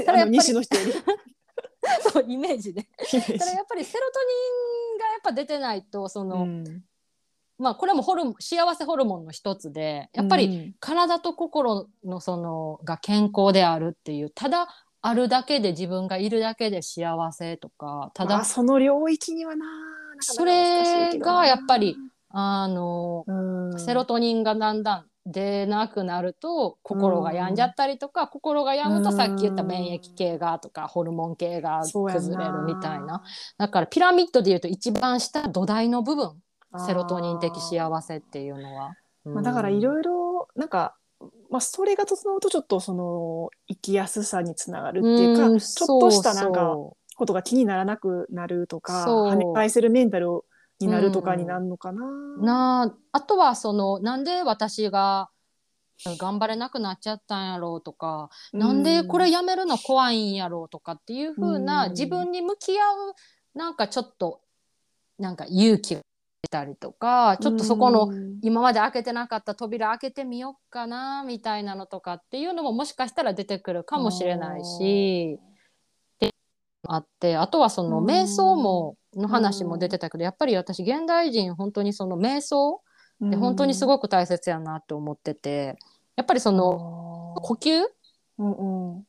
[0.07, 0.93] あの西の人より。
[2.11, 2.89] そうイメージね。
[3.13, 3.39] イメージ。
[3.39, 6.83] ただやっぱりセロトニンがやっぱ出てないとその、うん
[7.59, 10.73] まあこれもホルモン幸せホルモンの一つでやっぱりうん。
[10.79, 14.67] 体と心のそのが健康であるっていうただ
[15.01, 19.65] あるだけで自分がいるだけで幸せとかただまあその領域にはな
[20.19, 21.95] それがやっぱり
[22.29, 23.79] あの、うん。
[23.79, 33.23] セロトニンがだんだん出なくなると心が病んじゃったりとか、心が病むとさっき言った免疫系がとかホルモン系が崩れるみたいな。
[33.57, 36.41] だからピラミッドでいうと一番下土台の部分
[36.85, 38.95] セロトニン的幸せっていうのは。
[39.25, 40.95] まあ、だからいいろいろなんか、
[41.49, 46.75] まあ、それが整うとちょっとその生きやすさにつながるっていうか、ろちょっとしたなんか
[47.15, 50.41] ことが気にならなくなるとか跳ね返せるメンタル
[50.79, 52.05] になるとかになるのかな。
[52.39, 55.29] なああとはそのなんで私が
[56.05, 61.91] 頑張れなくなっちゃったんやろうとか、なんでこれやめるの怖いんやろうとかっていう風な、うん。
[61.91, 63.15] 自分に向き合う
[63.55, 64.41] なんかちょっと
[65.17, 65.97] なんか勇気
[66.49, 68.39] たりとかちょっとそこのうん。
[68.41, 75.39] 今まで開けてなかった扉開けてみよっかなみたいなのとかっていうのももしかしたら出てくるかもしれないし。
[76.89, 78.05] あってあとはそのうん。
[78.05, 82.81] 瞑想もの話も出てたけどやっぱり私現代人本当にその瞑想
[83.19, 85.75] で本当にすいごく大切やなと思ってて
[86.15, 87.83] やっぱりその呼吸
[88.37, 89.03] を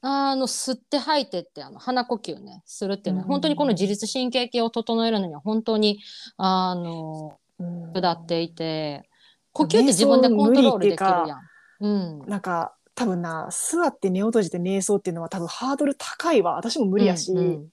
[0.00, 5.98] あの吸って吐いてってあの鼻呼吸ねするっていうのはうん本当にこの自律神経系を整えるのには本当に
[6.36, 7.92] あのうん。
[7.92, 9.08] 下っていて
[9.52, 11.40] 呼吸って自分でコントロールできるやん。
[11.80, 11.88] う
[12.24, 12.28] ん。
[12.28, 16.54] なんか多分な座って目を閉じて瞑想っていうのは多分ハードル高いわ。
[16.54, 17.68] 私も無理やし、うんうん。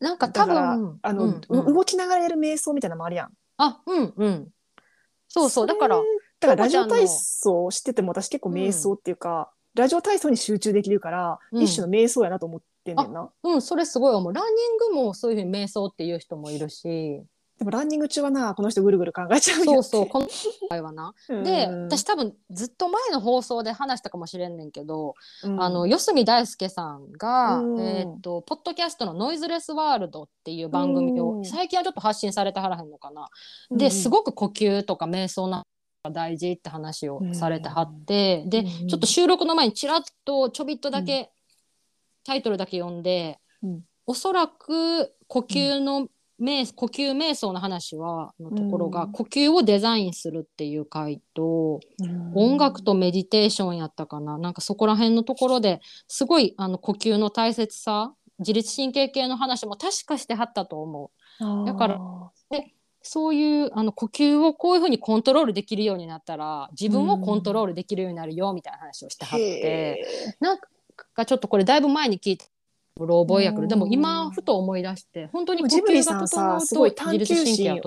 [0.00, 1.70] なんか多分あの、うんうん。
[1.70, 3.30] う動きながらやる瞑想みたいなのもあるやん。
[3.58, 4.48] あうんうん。
[5.28, 5.66] そうそう。
[5.66, 5.96] れだから
[6.38, 13.30] だからラジオ体操をしてても私結構瞑想っていうか、ラジオ体操に集中できるから、うん一種の瞑想やなと思ってんねんな。
[13.44, 14.32] うん、それすごい思う。
[14.32, 17.22] ランニングもそういうふうに瞑想っていう人もいるし、
[17.58, 20.28] でもランニング中はなこの人ぐるぐる考えちゃうそうそう、この
[20.68, 21.14] 場合はな。
[21.28, 33.28] で、うん私多分ずっと前の放送で話したかもしれんねんけど、うんあの、四隅大輔さんが、うんえーっと、ポッドキャストのノイズレスワールドっていう番組を、うん最近はちょっと発信されてはらへんのかな。
[33.70, 35.64] うんで、すごく呼吸とか瞑想なが
[36.10, 41.30] 大事って話をされてはって、で、うんちょっと収録の前にちらっとちょびっとだけ、
[42.24, 43.80] タイトルだけ読んで、うん。
[44.06, 46.08] おそらく呼吸の
[46.40, 49.12] 瞑、呼吸瞑想の話はのところが、うん。
[49.12, 52.32] 呼吸をデザインするっていう回と、うん。
[52.34, 54.38] 音楽とメディテーションやったかな。
[54.38, 61.66] なんかそこら辺のところですごいあの呼吸の大切さ自律神経系の話も確かしてはったと思う。
[61.66, 62.30] だからあ
[63.06, 70.04] そういうあの呼吸をこういうふうにコントロールできるようになったら自分をコントロールできるようになるよみたいな話をしてはーってへ
[70.40, 70.58] なん
[71.14, 72.46] かちょっとこれだいぶ前に聞いて
[72.98, 77.80] うろ覚えやけうんどでも今ふと思い出して本当ーに呼ジブリさんさうすごい探求心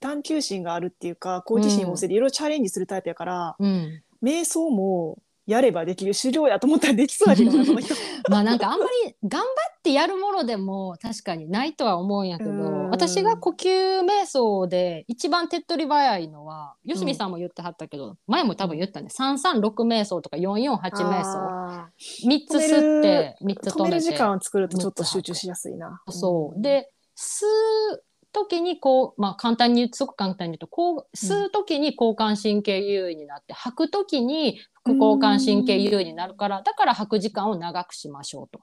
[0.00, 7.94] 探求心があるっていうか好奇心旺盛でいろいろチャレンジするタイプやから、うん、瞑想もやればできる修行やと思ったらできそうやけどなこの人。
[8.28, 12.90] まあなんかあんまり頑張ってやるものでも確かにないとは思うんやけどうん。
[12.90, 19.08] 私が呼吸瞑想で一番手っ取り早いのは吉見さんも言ってはったけど、前も多分言ったね。
[19.10, 21.38] 336瞑想とか448瞑想。
[21.38, 26.02] あ3つ吸って3つー止める時間を作るとちょっと集中しやすいな。
[26.10, 26.60] そう。
[26.60, 27.46] で吸
[27.94, 38.60] う時にこうまあ簡単にすごく簡単に言うとこう吸う時に交感神経優位になって、吐く時に副交感神経優位になるからだから吐く時間を長くしましょうと。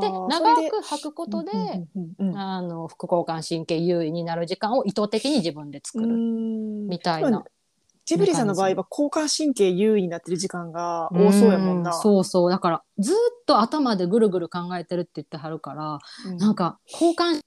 [0.00, 1.50] で長く吐くことで、
[2.90, 7.44] 副交感神経優位になる時間を意図的に自分で作るみみたいな。
[8.04, 11.90] ジブリさんの場合は交感神経優位になってる時間が多そうやもんな。
[11.90, 13.14] うそうそうだからずっ
[13.46, 17.40] と頭でぐるぐる考えてるって言ってはるから、うんなんか交感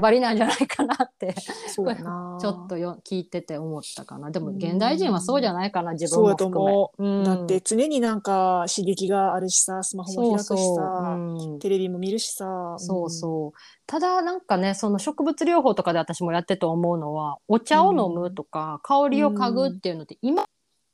[0.00, 1.34] ばりなんじゃないかなって。
[1.74, 4.30] ちょっとよ聞いてて思ったかな。
[4.30, 6.72] でも現代人はそうじゃないかな自分もそうやと含め。
[6.72, 7.24] 思うん。
[7.24, 11.58] だって常になんか刺激があるしさ、スマホも開くしさ、そうそう、うん。
[11.58, 12.76] テレビも見るしさ。
[12.78, 13.58] そうそう。
[13.86, 20.46] ただなんかねその植物療法とかで私もやってて思うのはお茶を飲むとか、香りを嗅ぐっていうのって今の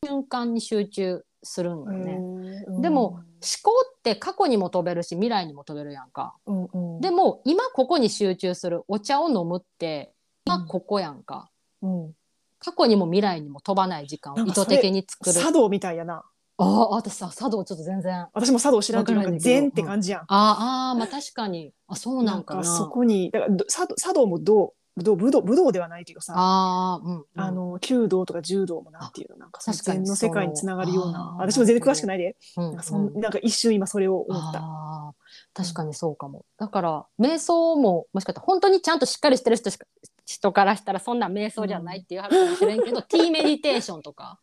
[0.06, 2.04] 瞬間に集中するんようん。
[2.42, 2.64] ね。
[2.80, 6.36] でも、思考って過去にも飛べるし未来にも飛べるやんか。
[6.46, 10.12] うんうん、でも今ここに集中するお茶を飲むって
[10.46, 11.50] 今ここやんか。
[11.82, 12.12] うん、
[12.58, 15.40] 過去にも未来にも飛ばない時間を意図的に作る。
[15.40, 16.24] 茶道みたいやな。
[16.58, 18.14] ああ私さ茶道ちょっと全然。
[18.14, 20.24] あ私も茶道知らんけど、禅って感じやん。
[20.28, 22.64] あーまあ確かにあそうなんかな。
[22.64, 35.14] そこに、だからど茶道も道、武道、武道、武道ではないけどさ、ああうん、うん、あの、弓道とか柔道もなんていうの、なんかその確かに禅の世界につながるような私も全然詳しくないで、うんなんかそんなんか一瞬今それを思った。
[35.54, 36.44] 確かにそうかも。
[36.58, 39.86] だから瞑想ももしかしたら本当にちゃんとしっかりしてる人しか
[40.26, 44.38] 人からしたらそんな瞑想じゃないっていう話かもしれんけど、 ティーメディテーションとか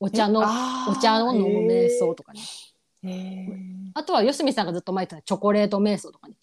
[0.00, 0.40] お茶の
[0.88, 2.40] お茶を飲む瞑想とかね。
[3.94, 6.34] あとは吉見さんがずっと前言ってたチョコレート瞑想とかね。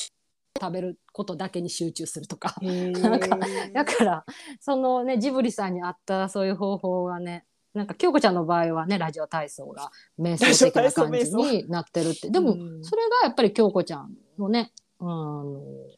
[0.60, 2.56] 食べることだけに集中するとか。
[2.62, 4.26] へ なんかーだから
[4.60, 12.30] そのねジブリさんに合ったそういう方法がねなんか京子ちゃんの場合はねラジオ体操が瞑想的な感じになってるって。
[12.30, 12.84] でもうん。
[12.84, 15.08] それがやっぱり京子ちゃんのね、うん、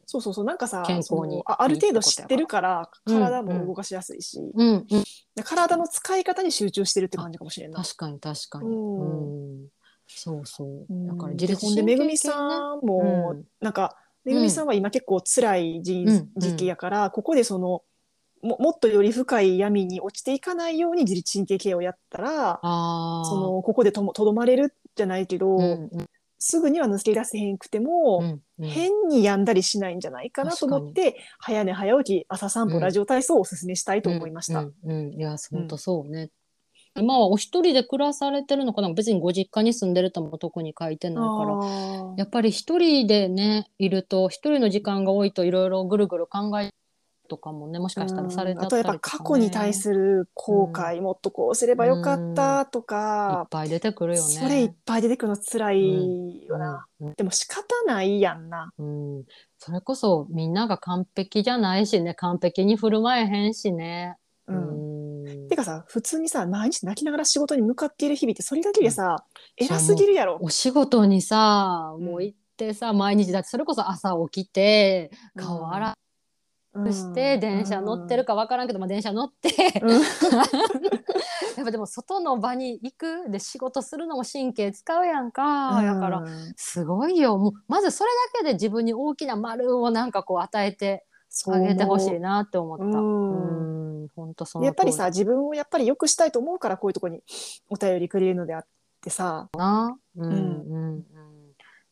[0.05, 4.85] そうそうそうなんかさ健康にあある程度知ってるからうん体も動かしやすいし、うんうん。
[5.35, 7.79] で体の使い方に集中してるって感じかもしれんな。
[7.79, 7.83] い。
[7.83, 9.59] 確かに確かに、うん。
[9.61, 9.67] うん。
[10.07, 10.85] そうそう。
[10.89, 11.07] うん。
[11.07, 13.45] だからでほんでめぐみさんも、うん。
[13.61, 13.95] なんか
[14.27, 17.81] めぐみさんは今結構辛い時,、うん時期やからここでその
[18.41, 25.89] ももっとより深い闇に落ちていかないように自律神経系をやったらそのここでとどまれるじゃないけど、うんうん。
[26.39, 28.69] すぐには抜け出せへんくても、うんうん。
[28.69, 32.81] 変に病んだりしないんじゃないかなと思って早寝早起き朝散歩、うん。
[32.81, 34.59] ラジオ体操をおすすめしたいと思いました。
[34.59, 34.91] うんうん。
[34.91, 36.29] うんいや本当そうね、
[36.97, 38.93] 今はお一人で暮らされてるのかな？
[38.93, 42.15] 別にご実家に住んでるとも特に書いてないから。
[42.17, 46.71] やっぱり一人でねいると一人の時間が多いといろいろぐるぐる考え
[47.29, 48.81] とかもねもしかしたらされたりとか、ね。
[48.81, 48.89] うん。
[48.89, 54.33] あとやっぱ過去に対する後悔、もっとこうすればよかったといっか、ぱい出てくるよね。
[54.33, 58.71] それいっぱい出てくるの辛いよな、うんでも仕方ないやんな。
[58.77, 59.23] うん、
[59.57, 64.15] それこそみんなが完璧じゃないしね完璧に振る舞えへんしね。
[64.47, 64.86] う、うん
[65.57, 69.25] かさ普通にさ毎日泣きながら仕事に向かっている日々ってそれだけでさ、
[69.57, 70.37] 偉すぎるやろ。
[70.41, 72.05] お仕事にさうん。
[72.05, 75.93] もう行ってさ、毎日だってそれこそ朝起きて顔洗
[76.73, 79.49] うんうして、電車乗ってるか分からんけど、まあ、電車乗って
[79.81, 79.89] うん。
[81.57, 87.37] やっぱでも外の場に行くで仕事するのも神経使うやんか、だからうんすごいよ。
[87.37, 91.03] もうまずそれだけで自分に大きな丸をなんかこう与えて
[91.47, 92.83] あげてほしいなって思った。
[92.83, 94.01] うん。
[94.01, 97.21] うん本当そのやっぱり通さ自分をやっぱり良くしたいと思うからこういうとこに
[97.69, 98.65] お便りくれるのであっ
[99.01, 99.49] てさ。
[99.53, 99.97] りな。
[100.17, 100.95] うんんうん。
[100.95, 101.03] うん。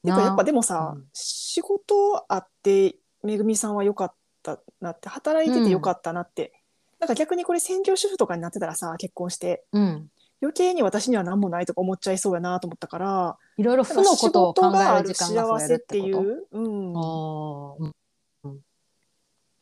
[0.04, 1.06] やっぱでももさ、うん。
[1.14, 6.54] 仕事あってめぐみさんは良かったなって働いてて良かったなって、
[7.00, 10.10] なんか逆にこれ専業主婦とかになってたらさ結婚してうん。
[10.42, 17.94] 余計に私には何もないとか思っちゃいそうやなと思ったからいろいろ負のことを考える時間が幸せっていう、うん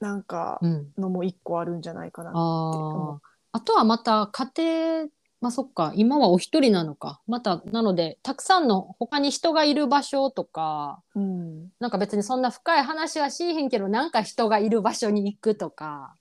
[0.04, 0.60] なんか。
[0.98, 3.28] のも一個あるんじゃないかなってあ思あ。
[3.54, 5.08] あとはまた家庭
[5.40, 5.94] まあそっか。
[5.96, 7.22] 今はお一人なのか。
[7.26, 11.02] またなのでたくさんの他に人がいる場所とか。
[11.16, 11.20] う。
[11.20, 11.68] うん。
[11.80, 16.16] なんか別にそんな深い話はしいへんけどなんか人がいる場所に行くとか。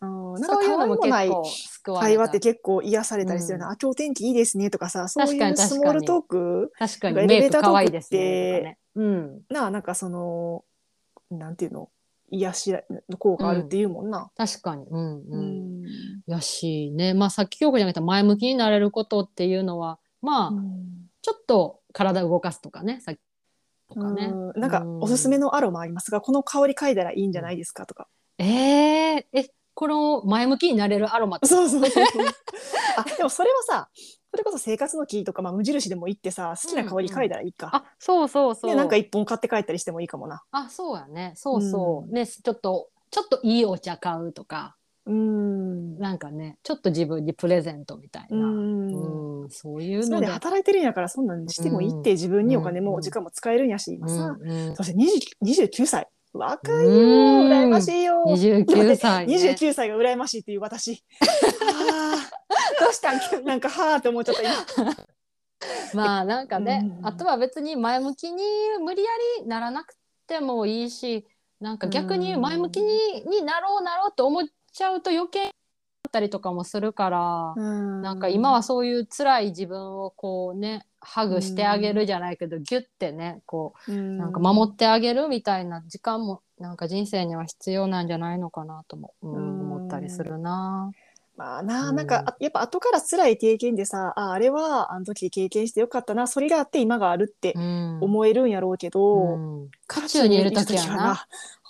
[0.00, 1.30] あーなんかたわいもない
[1.84, 3.72] 会話って結構癒されたりするよな、うん。
[3.72, 7.18] あ今日天気いいですねとかさそういうスモールトーク確かに。
[7.18, 8.78] エレベータートークってね。
[8.94, 9.40] うん。
[9.50, 10.64] なあなんかその
[11.30, 11.88] なんていうの？
[12.30, 12.76] 癒し
[13.08, 14.30] の効果あるっていうもんな。
[14.36, 14.86] 確かに。
[14.90, 15.82] うんううん。
[15.82, 15.86] ん
[16.26, 20.52] やしね、まあさっき京子ちゃんが言った前向きになれることっていうのは、まあ、
[21.22, 23.18] ちょっと体動かすとかね、さっき
[23.94, 24.26] とかね。
[24.26, 25.46] うんなんかおすすめの。
[25.46, 27.86] のアロマありますがこの香り嗅いだらいいんじゃないですか？
[27.86, 28.08] とか。
[28.38, 31.38] えー、え、この前向きになれるアロマ。
[31.44, 32.26] そうそうそうそう。
[32.96, 33.88] あでもそれはさ
[34.36, 37.70] それこそ生活のキーとか、まあ、無印でも行ってさ好きな香り嗅いだらいいか。
[37.72, 38.70] あ、そうそうそう。
[38.70, 40.42] でなんか一本買って帰ったりしてもいいかもな。
[40.50, 41.32] あ、そうやね。
[41.36, 42.08] そうそう。
[42.08, 45.98] うんね、ちょっと、ちょっといいお茶買うとか、うん。
[45.98, 48.36] なんかね、ちょっと自分にプレゼントみたいな。
[48.36, 50.26] うんうん、そういうので。
[50.26, 54.36] 働いてるんやからそんなんしてもいいって、自分にお金うんも時間も使えるんやし今さ、
[54.74, 54.98] そして
[55.46, 59.36] 20 29歳若いようん羨ましいよ29歳、ね。
[59.56, 61.02] 29歳が羨ましいっていう私
[61.62, 62.30] あ
[62.80, 63.18] どうしたん？
[63.18, 64.96] ーなんかはーって思っちゃった今。
[65.94, 67.06] まあなんかね、うん。
[67.06, 68.42] あとは別に前向きに
[68.80, 69.94] 無理やりならなく
[70.26, 71.26] てもいいし
[71.60, 75.52] なんか逆に前向きに,、になろうなろうと思っちゃうと余計だっ
[76.12, 89.60] たりとかもするから、ななんか今はそういう辛い自分をこうねハグしてあげるじゃないけど、ギュッてねこうなんか守ってあげるみたいな時間もなんか人生には必要なんじゃないのかなとも、うんうん。
[89.72, 90.90] 思ったりするな。
[91.36, 101.26] まあなうんなんかあやっぱ後から辛い経験でさああれはあの時経験してよかったなそれがあって今があるってうん思えるんやろうけど、うん渦中にいる時はな。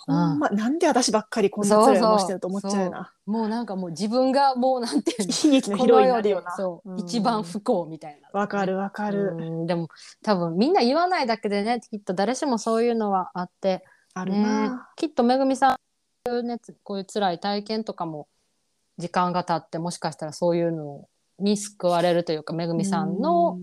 [0.07, 3.11] ほんま、なんで私ばっかりこんな辛い思いしてると思っちゃうよな。
[3.25, 6.55] もうなんかもう自分がもうなんていうの悲劇のヒロインになるよな。
[6.55, 8.29] そう、うん一番不幸みたいな。
[8.31, 9.35] わかるわかる。
[9.37, 9.89] うんでも
[10.23, 14.89] 多分みんな言わないだけでねきっと誰しもそういうのはあってあるねな。
[14.95, 15.75] きっとめぐみさん
[16.23, 18.27] こういうねこういう辛い体験とかも
[18.97, 21.07] 時間が経ってもしかしたらそういうの
[21.39, 23.59] に救われるというかめぐみさんの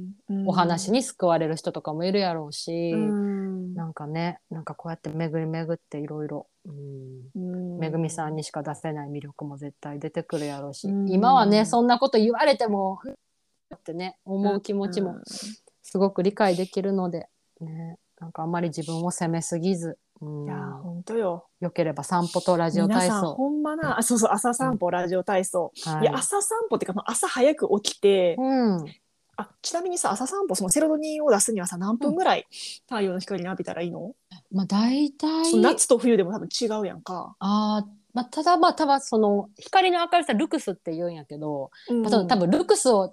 [0.47, 3.75] お話に、に救われる人とかもいるやろうし、うん。
[3.75, 11.11] なんかねなんかこうやって巡り巡っていろいろうんめぐみさんにしか出せない魅力も絶対出てくるやろうし、うん。
[11.11, 13.01] 今はねそんなこと言われても
[13.75, 15.17] ってね思う気持ちも
[15.83, 17.27] すごく理解できるので、
[17.61, 21.47] ね、なんかあんまり自分を責めすぎずうんいやー本当よ。
[21.61, 23.13] よければ散歩とラジオ皆体操。
[23.13, 25.73] さんほんまなあそうそう朝散歩、ラジオ体操。
[25.85, 28.85] はいいや朝散歩っていうかまあ朝早く起きて、うん。
[29.37, 32.47] あちなみにさ朝散歩そのセロトニンを出すにはさ何分ぐらい
[32.89, 34.15] 太陽の光に浴びたらいいの、
[34.53, 37.35] まあ大体夏と冬でも多分違うやんか。
[37.41, 43.13] あーまあ、ただまあただその光の明るさルクスって言うんやけど、うん多分ルクスを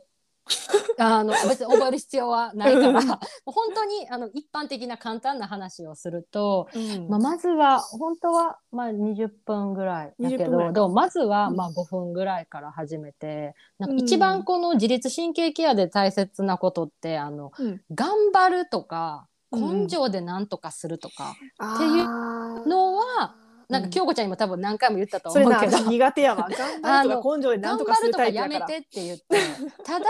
[0.97, 7.07] あの別に覚える必要はないからもう本当にあの一般的な簡単な話をすると、うん。
[7.09, 11.55] まあ、まずは本当はまあ20分ぐらいだけ20分ぐらいどでもまずはうん。
[11.55, 13.99] まあ5分ぐらいから始めて、なんかうん。
[13.99, 17.81] 一番この自律神経ケアで大切なことってあのうん。
[17.93, 23.35] 頑張るとかうん根性で何とかするとか、あっていうーのは
[23.71, 25.77] なんか京子ちゃんにも多分何回も言ったと思うけど。
[25.77, 26.49] 私苦手やわ。
[26.51, 29.39] 頑張るとか根性で何頑張るとかするタイプやからてって言って。
[29.85, 30.05] ただ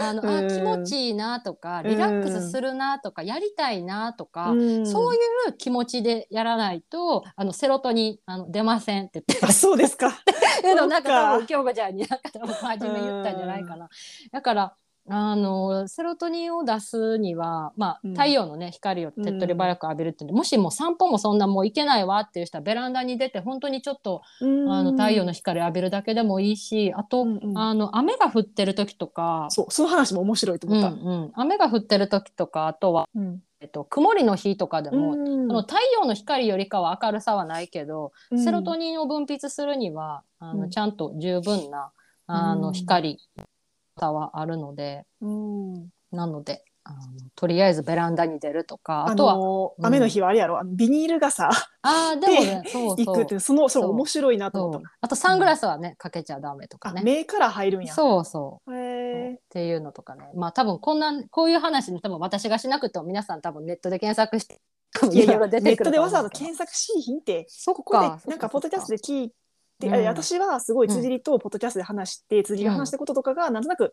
[0.00, 0.48] あのあうん。
[0.48, 4.86] 気持ちいいなとかリラックスするなとかやりたいなとか、うん。
[4.86, 9.46] そういう気持ちでやらないとあのセロトニンあの出ませんって言って。
[9.46, 10.10] あそうですか。
[10.62, 13.90] でもなんか多分京子ちゃんになんか多分初め言ったんじゃないかな。
[14.30, 14.74] だから
[15.08, 18.10] あのセロトニンを出すには、まあうん。
[18.12, 27.58] 太陽のね光を手っ取り早く浴びるっていうもしもう散歩もそんなもう行けないわっていう人はベランダに出て本当にちょっとあの太陽の光浴びるだけでもいいしあと、うんうん。
[27.58, 30.96] あの雨が降ってる時とか、そうその話も面白いとうん思った。
[30.96, 33.42] うん、雨が降ってる時とかあとは、うん。
[33.60, 38.42] えっと、曇りの日とかでも、うんその太陽の光よりかは明るさはないけど、うん。
[38.42, 40.70] セロトニンを分泌するにはあの、うん。
[40.70, 41.90] ちゃんと十分な
[42.26, 42.74] あの、うん
[43.96, 45.88] 光さはあるのでうん。
[46.10, 46.98] なのであの
[47.36, 49.86] とりあえずベランダに出るとかああとは、のうん。
[49.86, 50.58] 雨の日はあれやろ？
[50.58, 51.48] あのビニール傘
[51.82, 54.90] あーでもねそう行くってそのそう面白いなと思った。
[55.00, 57.02] あとサングラスはね、かけちゃダメとかあね。
[57.04, 57.94] 目から入るんや。
[57.94, 58.74] そうそう。
[58.74, 58.78] へ
[59.30, 60.28] えっていうのとかね。
[60.34, 64.60] まあ多分こんなこういう話に多分私がしなくても皆さん多分ネットで検索して
[65.12, 67.46] いろいろ出ネッてくるトでわざわざ検索しいひんって。
[67.48, 69.32] そっここでかなんかポッドキャストで聞い
[69.82, 69.94] て、うん。
[69.94, 73.92] あ私はすごい辻りとポッドキャストで話して、辻りが話したこととかがなんとなく、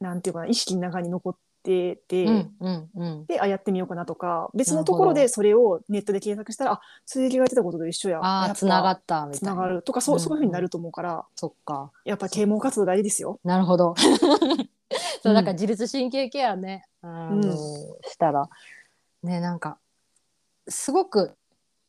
[0.00, 3.26] なんていうかな意識の中に残ってて、うんうんうん。
[3.26, 9.56] であやってみようかなとか別のところでそれをネットで検索したらあ辻りがやってたことと一緒やあつながったみつたいな。
[9.56, 11.24] ながるとかそう,、うんそういうふうになると思うから。
[11.34, 11.90] そっか。
[12.04, 13.40] やっぱ啓蒙活動大事ですよ。
[13.44, 13.94] なるほど。
[13.98, 15.34] そううん。
[15.34, 16.86] だから自律神経ケアね。
[17.02, 17.42] うん。
[17.42, 18.48] したら。
[19.22, 19.78] ねなんか
[20.68, 21.37] すごくき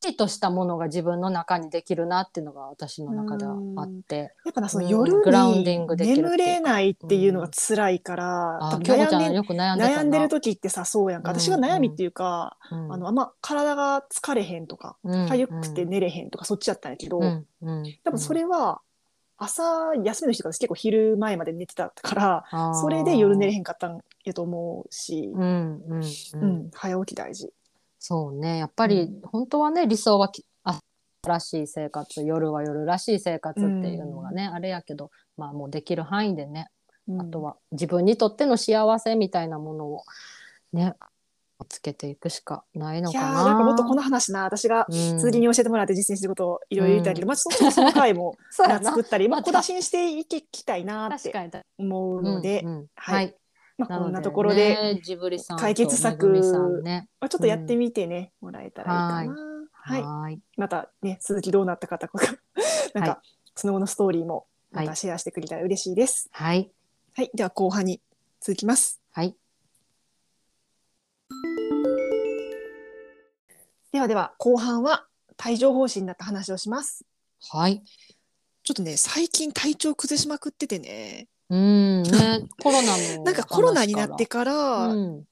[0.02, 4.34] ちっとしたものが自分の中にできるなっていうのが私の中ではあって。
[4.46, 5.64] やっぱなそのうん夜に
[5.98, 11.32] 眠れないっていうのが辛いから、あ多分悩んでる時ってさそうやんか。
[11.32, 12.94] 私が悩みっていうか、うん。
[12.94, 18.82] あのあんま体が疲れへんとかうん痒くて寝れへんとか、そっちやったんやけど、うんうん多分それは
[19.38, 19.64] 朝
[20.04, 22.16] 休みの日とか私結構昼前まで寝てたか
[22.52, 26.44] らそれで夜寝れへんかったんやと思うし、うんうんうん。
[26.44, 27.52] うん早起き大事。
[28.00, 28.58] そうね。
[28.58, 30.82] やっぱり本当はね理想はき朝
[31.28, 36.68] らしい生活夜は夜らしい生活っていうのがね、あれやけどまあもうできる範囲でね、
[37.08, 37.22] うん。
[37.22, 40.04] あとは自分にとっての幸せみたいなものを
[40.72, 40.96] ね
[41.68, 43.46] つけていくしかないのいやーかな。
[43.46, 44.44] なんかもっとこの話な。
[44.44, 45.18] 私がうん。
[45.18, 51.34] 続きに教えてもらって実践してることをいろいろ言いたいけど、まあその その回も作ったり、まあ、小出しにしていきたいなって
[51.78, 52.88] 思うので、うんうん。
[52.96, 53.36] ははいい、
[53.80, 55.02] まあ、こんなところで、
[55.58, 57.08] 解決策めぐみさんね。
[57.22, 59.60] まあ、ちょっとやってみてね、もらえたらいいかな。
[59.72, 60.40] はい、はい。
[60.58, 62.20] またね続きどうなったかとか
[62.94, 63.22] なんか、は
[63.56, 66.30] その後のストーリーもまたシェアしてくれたら嬉しいです。
[66.32, 66.72] はい。
[67.16, 68.02] はい、では後半に
[68.42, 69.02] 続きます。
[69.12, 69.36] はい。
[73.92, 75.08] ではでは後半は
[75.44, 77.06] 帯状疱疹になった話をします。
[77.50, 77.82] はい。
[78.64, 85.24] ちょっとね最近体調崩しまくっててねうんね コロナのなんかコロナになってから、うん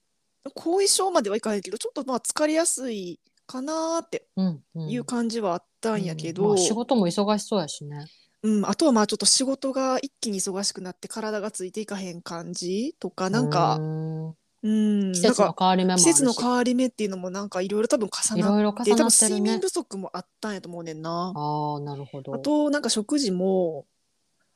[0.55, 8.05] 後遺症まではいかないけどちょっとまあ疲れやすいかなーってうんうんいう感じはあったんやけど、まあ仕事も忙しそうやしね。
[8.43, 14.27] うん、あとはまあちょっと仕事が一気に忙しくなって体がついていかへん感じとかなんかう、ん
[14.63, 19.69] うん、季節の変わり目季節の変わり目っていうのもなんかいろいろ多分重なって多分睡眠不。
[19.69, 21.33] 足もあったんやと思うねんな。
[21.35, 22.33] ああなるほど。
[22.35, 23.85] あとなんか食事も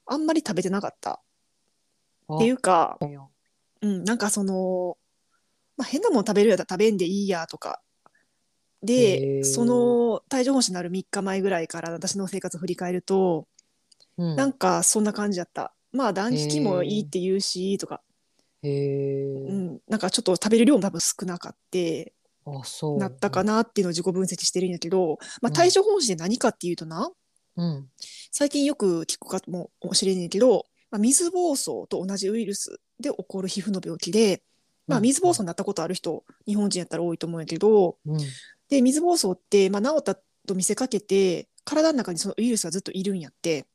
[0.05, 1.20] あんまり食べてなかったあ
[2.36, 2.97] っていうか、
[3.82, 4.97] うん、なんかその、
[5.77, 7.82] まあ、変なもの食べるやったら食べんでいいやとか。
[8.84, 13.47] でその帯状疱疹になる3日前ぐらいから私の生活を振り返ると、
[14.17, 14.36] うん。
[14.36, 15.73] なんかそんな感じだった。
[15.91, 18.01] まあ断食もいいって言うしとか、
[18.63, 22.13] へえ、うん、なんかちょっと食べる量も多分少なかって
[22.45, 22.97] あそう。
[22.97, 25.57] なったかなっていうのを自己分析してるんやけど、まうん。
[25.57, 27.11] あ、帯状疱疹って何かっていうとな
[27.57, 27.88] うん。
[28.32, 34.43] 最近よく聞くかもしれんねんけど、まあ、水疱瘡と同じウイルスで起こる皮膚の病気で、
[34.87, 35.03] まあ、うん。
[35.03, 38.17] 水疱瘡になったことある人日本人やったら多いと思うんやけどうん。
[38.69, 40.15] で水疱瘡って、まあ、治った
[40.47, 43.65] と見せかけて体の中にそのウイルスがずっといるんやって。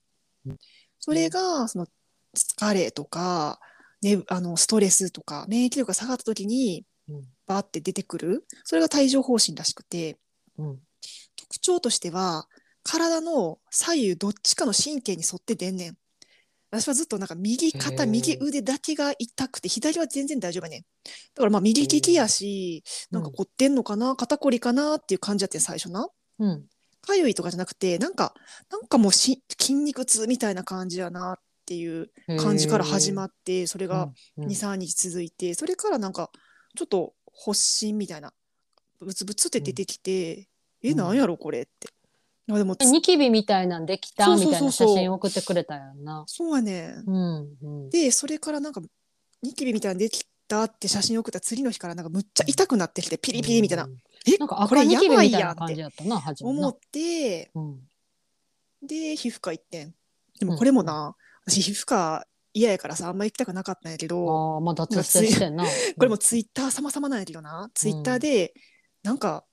[0.46, 0.56] うん
[0.98, 1.86] それがその
[2.34, 3.60] 疲れとか、
[4.02, 7.22] ね、あのストレスとか免疫力が下がった時にうん。
[7.46, 8.44] バーって出てくる。
[8.64, 10.18] それが帯状疱疹らしくて。
[10.58, 10.78] うん。
[11.36, 12.48] 特徴としては
[12.82, 15.96] 体の左右どっちかの神経に沿って出んねん。
[16.80, 18.06] 私はずっとなんか右へ肩ー。
[18.06, 20.80] 右腕だけが痛くて左は全然大丈夫やねん。
[20.80, 20.86] だ
[21.38, 26.08] からまあ右利きやしなんか凝ってんのかな肩こりかなっていう感じやってん最初な。
[26.38, 26.64] うん。
[27.02, 28.34] かゆいとかじゃなくてなんか
[28.70, 34.46] なんかもうし筋肉痛みたいな感じやなっていう感じから始まっってそれがうん。
[34.46, 36.30] 23日続いてそれからなんか
[36.76, 38.32] ちょっと発疹みたいな
[39.00, 40.48] ブツブツって出てきて、
[40.82, 40.96] えうん。
[40.96, 41.88] なんやろこれって。
[42.54, 44.26] あでもつニキビみたいなんできた？
[44.36, 46.24] みたいな写真送ってくれたやんな。
[46.26, 47.04] そうやねん。
[47.06, 47.90] うんうん。
[47.90, 48.80] でそれからなんか
[49.42, 53.96] ニキビみたいなのできたって写真送った次の日からなんかむっちゃ痛くなってきてピリピリみたいな、うん。
[54.26, 56.78] えなんかこれ赤ニキビみたいな感じやったな、初めな思っ。
[56.92, 57.80] てうん。
[58.86, 59.94] で皮膚科行ってん
[60.38, 61.16] でもこれもな、
[61.46, 65.64] 私皮膚科嫌やからさあんま行きたくなかったんやけどああ、まあ脱線してんな。
[65.98, 68.54] これもツイッター様々なんやけどな、ツイッターで
[69.02, 69.44] なんか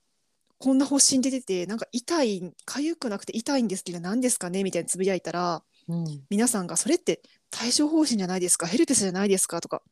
[0.64, 6.22] こんな発疹出ててなんか痛い痒くなくて痛いんですけど何ですかねみたいにつぶやいたらうん。
[6.30, 7.20] 皆さんがそれって
[7.60, 9.82] 帯状疱疹じゃないですかヘルペスじゃないですかとか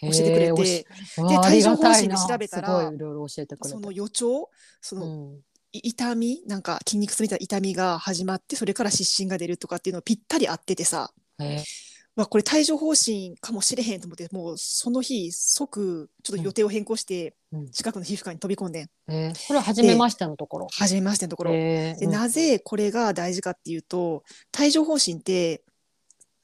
[0.00, 3.68] 教教えてくれて、で帯状疱疹で調べたらすごいいろいろ教えてくれた。
[3.68, 4.48] その予兆
[4.80, 5.40] その、うん
[5.72, 11.62] い痛みなんか筋肉痛みたいな痛みが始まってそれから湿疹が出るとかっていうのをぴったり合っててさ、へ
[12.20, 20.68] まあ、これ帯状疱疹かもしれへんと思ってもうその日即ちょっと予定を変更してうん近くの皮膚科に飛び込んでん、えーそれは初めましてのところ。
[20.70, 21.54] 初めましてのところ。
[21.54, 24.22] えーでなぜこれが大事かっていうと
[24.58, 25.62] 帯状疱疹って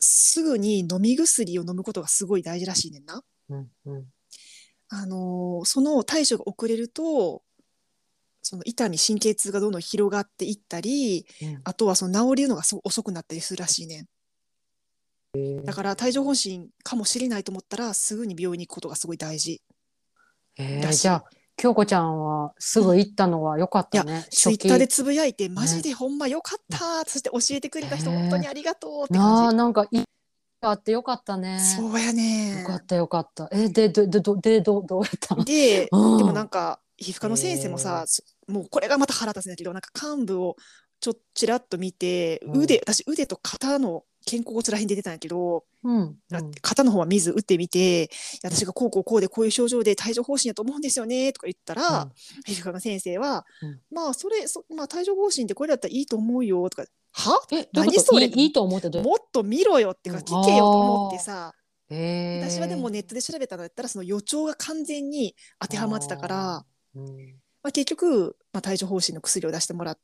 [0.01, 3.22] すぐに飲み薬を飲むことがすごい大事らしいねんな。
[3.51, 4.05] うんうん
[4.89, 7.43] あのーその対処が遅れると
[8.41, 14.07] その痛み神経痛がどんどん広がっていったりうんあとはその治るのがすごい遅くなったりするらしいねん。
[15.64, 19.62] だから帯状疱疹かもしれないと思ったらすぐに病院に行くことがすごい大事。
[20.59, 21.24] えーじゃあ
[21.59, 24.26] 京子ちゃんはすぐ行ったのは良かったね。
[24.30, 29.49] ツイッターでつぶやいてマジでほんまよかった、そして教えてくれた人ね本当にありがとうってな感じ。
[29.49, 30.05] あなんかいい
[30.61, 31.59] あってよかったね。
[31.61, 33.49] そうやねよかったよかった。
[33.53, 35.45] えでででどでどどうやったの？
[35.45, 40.57] で、うんでもなんか皮膚科の先生もさ、そもうこれがまた腹立つんだけどなんか幹部を
[41.01, 46.16] ちょっとちらっと見て、うん腕私腕と肩の肩甲骨らへんで出てたんやけど、うんうん。
[46.61, 48.11] 肩の方は水打ってみて
[48.43, 52.12] 私がこうこうこうでこういう症状で帯状疱疹やと思うんですよねとか言ったら、うん。
[52.45, 53.81] 皮膚科の先生は、うん。
[53.91, 57.41] まあそれそ、まあ、帯状疱疹ってこれだったらいいと思うよとかは？
[57.53, 58.27] え何それ？
[58.27, 61.55] いいと思ってもっと見ろよってかうん聞けよと思ってさ。
[61.89, 62.51] えー。
[62.51, 66.64] 私はでもネットで調べたのだったらその予兆が完全に当てはまってたから。
[66.97, 67.07] うん
[67.62, 69.99] まあ、結局、まあ、帯状疱疹の薬を出してもらっ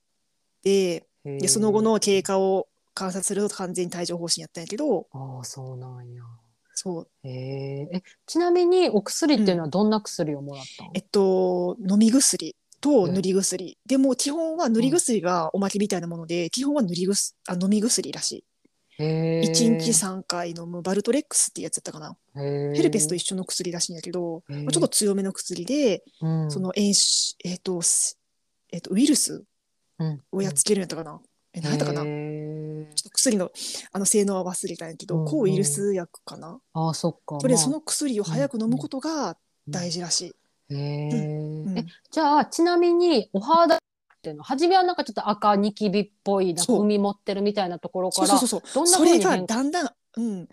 [0.64, 6.22] てでその後の経過を観察すると完全に帯状疱疹やったんやけどああそうなんや。
[6.74, 7.08] そう。
[7.22, 7.96] へー。
[7.96, 10.90] えちなみにお薬っていうのはどんな薬をもらったの？
[10.94, 13.14] えっと飲み薬とうん。
[13.14, 18.44] 塗り薬、でも基本は塗り薬がおまけみたいなもので、基本は塗り薬あ飲み薬らし
[18.98, 22.16] へい1日さ3回飲むバルトレックスってやつやったかな。
[22.34, 26.50] ヘヘルペスと一緒の薬らしいんやけど、まあ、ちょっと強めの薬で、うん。
[26.50, 28.18] その炎症えっとす
[28.72, 29.44] えっとウイルス
[30.00, 30.20] うん。
[30.32, 31.20] をやっつけるんやったかな、
[31.54, 33.50] え何やったかな、ちょっと薬の
[33.92, 36.58] あの性能は忘れたんやけど、うん抗ウイルス薬かな？
[36.72, 37.38] ああそっか。
[37.38, 39.36] とりあえずそまの薬を早く飲むことが
[39.68, 39.92] 大事。
[39.92, 40.34] 事らし
[40.70, 40.74] い。
[40.74, 41.66] へー。
[41.66, 43.78] うんえじゃあちなみにお肌っ
[44.22, 50.48] ていうの初めはなんかちょっと赤ニキビっぽいなんか海持ってるみたいなところからそうそうそうそれがだんだん、うん、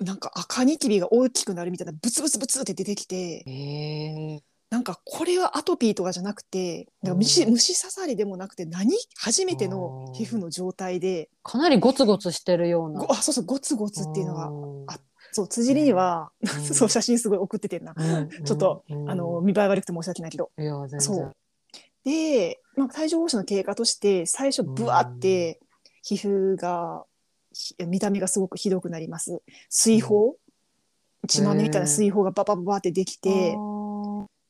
[0.00, 7.52] なんか赤ニキビが大きくなるみたいなブツブツブツって出てきて、なんかこれはアトピーとかじゃなくて、なんか虫うん。
[7.52, 13.00] 虫刺されでもなくて何初めての皮膚の状態で、かなりゴツゴツしてるような。
[13.00, 14.98] ごあそうそうゴツゴツっていうのが、うんあ
[15.32, 16.48] そう辻りには、うん。
[16.62, 17.94] そう写真すごい送っててんな。
[17.96, 19.10] うん ちょっと、うん。
[19.10, 20.50] あの見栄え悪くて申し訳ないけど。
[20.58, 21.00] いや全然。
[21.00, 21.36] そう。
[22.04, 25.60] で、まあ、帯状疱疹の経過として最初ブワーって
[26.02, 27.04] 皮膚が
[27.52, 29.42] ひ見た目がすごくひどくなります。
[29.68, 30.34] 水疱
[31.26, 33.56] 血まみみたいな水疱がババババってできて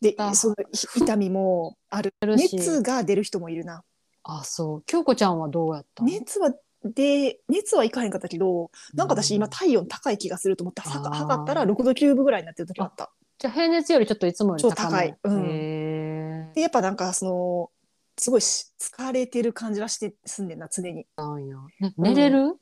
[0.01, 2.15] であそのひ痛みもある。
[2.23, 3.83] 熱が出る人もいるな。
[4.25, 4.83] あそう。
[4.87, 6.09] 京子ちゃんはどうやったの？
[6.11, 6.53] 熱は
[6.85, 11.15] で熱はいかへんかったけどなんか私今体温高い気がすると思ってはかあー。
[11.15, 13.11] 測ったら6度9分ぐらいになってる時あった。
[13.39, 15.17] じゃあ平熱よりちょっといつもより高い。
[15.25, 15.43] うん。
[15.47, 17.71] へでやっぱなんかその
[18.19, 21.01] すごいし疲れてる感じはしてすんねんな常に。
[21.01, 22.57] えなんや、ね、寝れる、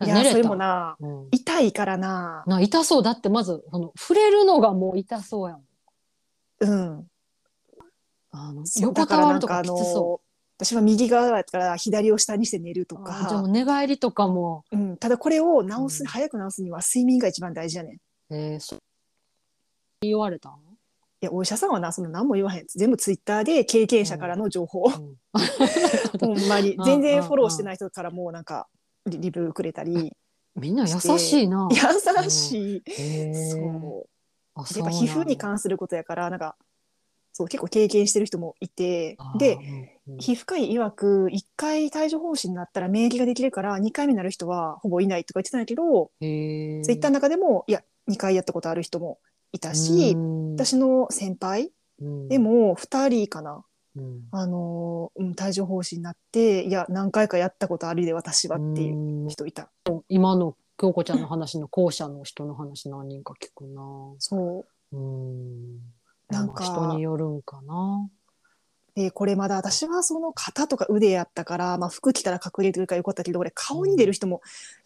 [0.00, 0.18] い寝れた。
[0.24, 1.28] やそれもなうん。
[1.30, 2.42] 痛いからな。
[2.46, 3.02] な痛そう。
[3.02, 5.62] だってまずその触れるのがもう痛そうやん
[6.64, 7.06] うん。
[8.30, 10.20] あの横たわるとかきつその
[10.56, 12.98] 私は右側から左を下にして寝るとう。
[13.06, 16.06] あーじゃあ寝返りとかも、うん、ただこれを直す、うん。
[16.06, 17.94] 早く直すには睡眠が一番大事やねん。
[17.94, 17.98] い
[18.30, 18.78] えー、そう。
[20.02, 20.52] 言われたん
[21.20, 25.16] やお医者さんはなその何も言わへん全部ツイッターで経験者からの情報、うん。
[26.20, 26.74] ほんまに。
[26.74, 26.84] うん。
[26.84, 28.68] 全然フォローしてない人からもなんか
[29.06, 30.12] リリブくれたり
[30.56, 31.68] みんな優しいな。
[31.70, 33.50] 優しい、へー。
[33.50, 34.08] そう。
[34.08, 34.13] あ
[34.56, 36.56] やっぱ皮膚に関することやからなんか
[37.32, 49.18] そう結構経験してる人もいてでで、皮膚科医曰く1回帯状疱疹になったら免疫ができるから2回目になる人はほぼいないとか言ってたんやけど、へツイッターの中でもいや2回やったことある人も
[49.52, 50.16] いたし、
[50.56, 51.70] 私の先輩
[52.28, 53.64] で、も2人かな、
[53.96, 54.22] うん。
[54.32, 59.28] あのーうん、帯状疱疹になっていや何回かやったことあるで私はっていううん。
[59.28, 59.70] 人いた。
[60.08, 63.82] 今の京子ちゃんの話の後者の人の話何人か聞くな。
[64.18, 65.78] そううん。
[66.30, 68.08] なんかまあ人によるんかな。
[68.94, 74.40] でこれまだ私はその肩とか腕やったから、まあ、服着たら隠れてるからよかったけどこれ顔に出る人も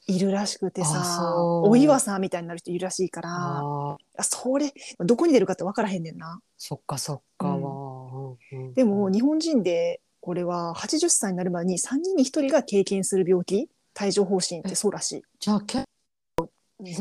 [0.07, 6.41] いるらしくてあさ、そうお岩さんみたいになる人いるらしいからあそれどこに出るかって分からへんねんな。
[6.57, 13.68] そっかそっかうんでも日本人でこれは80歳になるまでに3人に1人が経験する病気
[14.01, 15.23] 帯状疱疹ってそうらしい。
[15.41, 15.85] じゃあ結
[16.37, 16.49] 構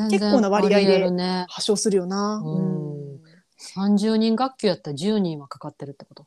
[0.10, 1.08] 結構な割合で。
[1.48, 3.22] 発症するよな、うん。
[3.76, 6.26] 30人学級やったら10人はかかってるってこと？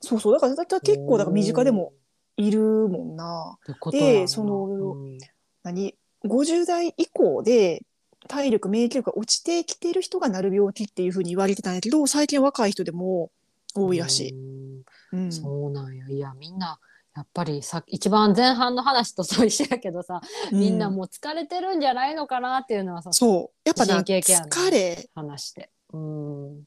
[0.00, 0.32] そうそう。
[0.32, 1.92] だからだ結構だから身近でも
[2.36, 3.58] いるもんな。
[3.90, 5.18] でそのうん
[5.62, 7.82] 何50代以降で
[8.28, 13.30] 体力免疫力が落ちてきてる人がなる病気っていうふうに言われてたんやけど最近若い人でも
[13.74, 14.32] 多いらしい。
[14.32, 15.24] うん。
[15.24, 15.32] うん。
[15.32, 16.08] そうなんや。
[16.08, 16.78] いや、みんな、
[17.16, 23.68] やっぱりさ、一番前半の話とそう一緒やけどさ、みんなもう疲れてるんじゃないのかなっていうのはさ、そう。
[23.68, 25.08] やっぱな疲れ。
[25.14, 25.70] 話して。
[25.92, 26.64] うん。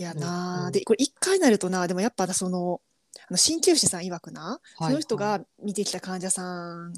[0.00, 0.20] やうんうん。
[0.20, 2.80] なでこれ一回なるとなでもやっぱその
[3.28, 6.42] あの鍼灸師さん曰くな、その人が見てきた患者さ
[6.74, 6.94] ん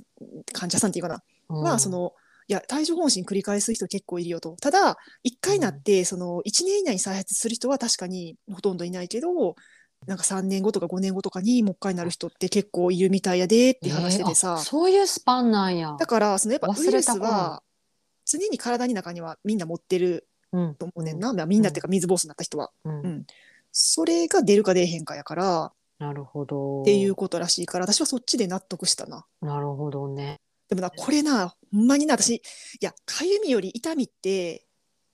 [0.53, 2.13] 患者さんっていうかな、うん、まあその
[2.49, 4.57] いや帯状疱疹繰り返す人結構いるよと。
[4.61, 9.57] ただ一回なってその1年以内に再発する人は確かにほとんどいないけど
[10.07, 15.97] なんか3年後とか5年後とかにもう一回なる人って結構いるみたいやでって話しててさ、えーあそういうスパンなんや。
[15.99, 17.63] だからそのやっぱウイルスは
[18.25, 20.75] 常に体の中にはみんな持ってるうん。
[20.75, 23.01] と思うねんな、まあみんなっていうか水疱瘡になった人は、うん。
[23.01, 23.27] うん。
[23.71, 25.73] それが出るか出えへんかやから。
[25.99, 26.83] なるほど。
[26.83, 29.25] っていうことらしいから私はそっちで納得したな。
[29.41, 30.41] なるほどね。
[30.69, 32.41] でもなこれなほんまにな私い
[32.81, 34.65] やかゆみより痛みって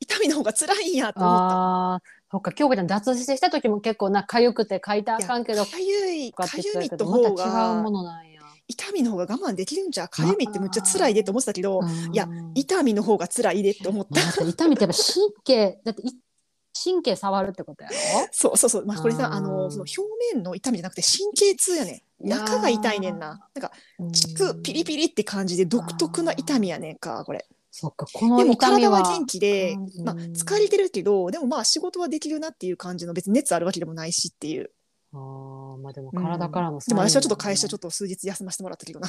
[0.01, 8.42] 痛みの方が辛いんやと思ったそっか、京子ちゃん脱水した時も結構な、痒くて書いたらあかんけど、かゆいとかっかゆみと方た違うもがのなんや。
[8.66, 11.88] 痛みの方が我慢できるんじゃかゆみってむっちゃ辛いでって思ってたけどうん。
[12.12, 14.20] いや痛みの方が辛いでって思った。
[14.20, 16.12] まあ痛みってやっぱ神経、だってい
[16.84, 17.96] 神経触るってことやろ？
[18.30, 18.84] そうそうそう。
[18.86, 20.02] まあこれさあのその表
[20.34, 22.28] 面の痛みじゃなくて神経痛やねん。
[22.28, 23.40] 中が痛いねんな。
[23.54, 23.72] なんか
[24.12, 27.46] チクピリピリって感じで独特な痛みやねんかこれ
[27.80, 28.90] そっか、このでも痛みは。
[28.98, 30.04] 体は元気で、うん。
[30.04, 34.70] まあ、疲れてるけどでもまあ仕事はできるなっていう感じの別に熱あるわけでもないしっていう。
[35.10, 39.08] あーまあでも体からのでも私はちょっと会社ちょっと、と数日休ませてもらったけどな。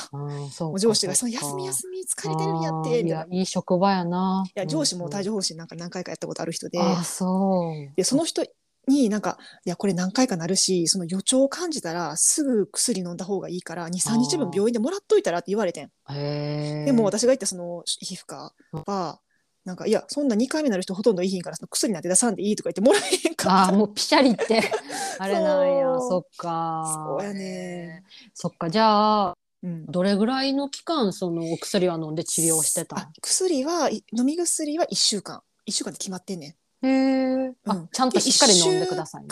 [0.78, 3.36] 上司が「その休み休み疲れてるんやって」みたいな。
[3.36, 4.46] いいい職場やな。
[4.48, 7.96] いや上司も帯丈状疱疹なんか何回かやったことある人で、あ、そう。
[7.98, 8.46] でその人
[8.90, 15.92] になんか「いやこれ何回かなるしその予兆を感じたらすぐ薬飲んだ方がいいから23日分病院でもらっといたら」って言われてん。
[16.10, 19.22] でも私が行ったその皮膚科は
[19.64, 24.62] なんか「いやそんな2回目なる人ほとんどいいひんからその薬なんて出さんでいい」とか言ってもらえへんかああ、ったもうピシャリって。
[25.20, 25.86] あれなんや。
[26.00, 27.18] そっか。
[27.20, 28.04] そうやね。
[28.34, 29.34] そっか、じゃあ、
[29.64, 37.54] うんどれぐらいの期間、そのお薬は飲んで治療してたあ薬はい飲み薬は1週間1週間で決まってんねんへえ。
[37.66, 39.28] あ、うんちゃんとしっかり飲んでくださいね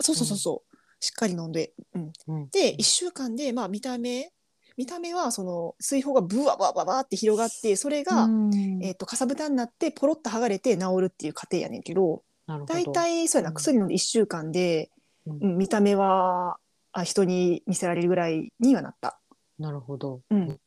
[0.00, 4.30] そうそうそうそう、しっかり飲んで、うん、うんで1週間でまあ見た目
[4.76, 12.22] 見た目はその水泡がブワバババって広がってそれが、うんえっとかさぶたになってポロッと剥がれて治るっていう過程やねんけど。
[12.68, 14.90] 大体そうやなうん薬飲んで1週間で、
[15.26, 16.58] うんうん見た目は
[16.92, 19.18] あ人に見せられるぐらいにはなった。
[19.58, 20.20] なるほど。
[20.30, 20.60] うん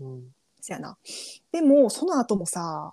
[0.00, 0.22] うん。
[0.60, 0.98] そやな。
[1.52, 2.92] でもその後もさ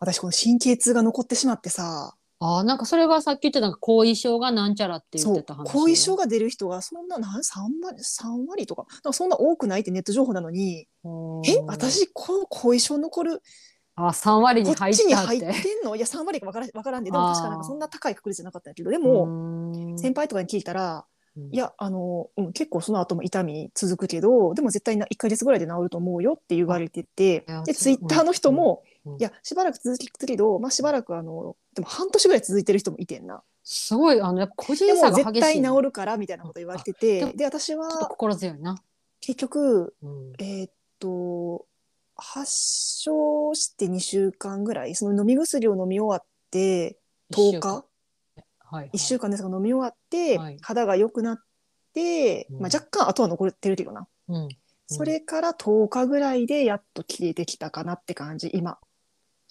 [0.00, 2.14] 私この神経痛が残ってしまってさ。
[2.42, 5.70] ああ、なんかそれがさっき言ってた後遺症がなんちゃらって言ってた話。
[5.74, 8.86] 後遺症が出る人がそんな何3割 ,3 割とか。
[9.02, 11.62] かそんな多くないってネット情報なのにうんえ？
[11.66, 13.42] 私この後遺症残る？
[13.94, 15.46] あ、3割こっに入っちに入って。
[15.46, 15.50] ん
[15.84, 15.96] の？
[15.96, 17.10] いや3割か分から分からんで。
[17.10, 21.04] でも確かなんかそんな高い確率じゃなかったけどでも、も先輩とかに聞いたら
[21.36, 21.54] うん。
[21.54, 33.42] いやあの、うん、結構その後も痛み続くけどでも絶対な1ヶ月ぐらいで治ると思うよって言われててでツイッターの人も、いやしばらく続くけど、まあ、しばらくあのでも半年ぐらい続いてる人もいてんな。
[33.62, 35.70] すごいあのやっぱ個で人差が激しいな。
[35.70, 37.36] 対治るからみたいなこと言われてて、うん。
[37.36, 38.76] で私は心強いな。
[39.20, 40.32] 結局うん。
[40.38, 41.66] えーっと
[42.22, 46.98] 発症して2週間ぐらいその飲み薬を飲み終わって
[47.32, 47.68] 10日？
[47.68, 47.84] はい
[48.72, 48.90] はい。
[48.92, 50.58] 1週間ですが飲み終わって、はい。
[50.60, 51.38] 肌が良くなっ
[51.92, 52.60] て、うん。
[52.60, 54.06] まあ、若干後は残ってるけどな。
[54.28, 54.48] うん。
[54.86, 58.78] それから10日ぐらいでやっと消えてきたかなって感じ今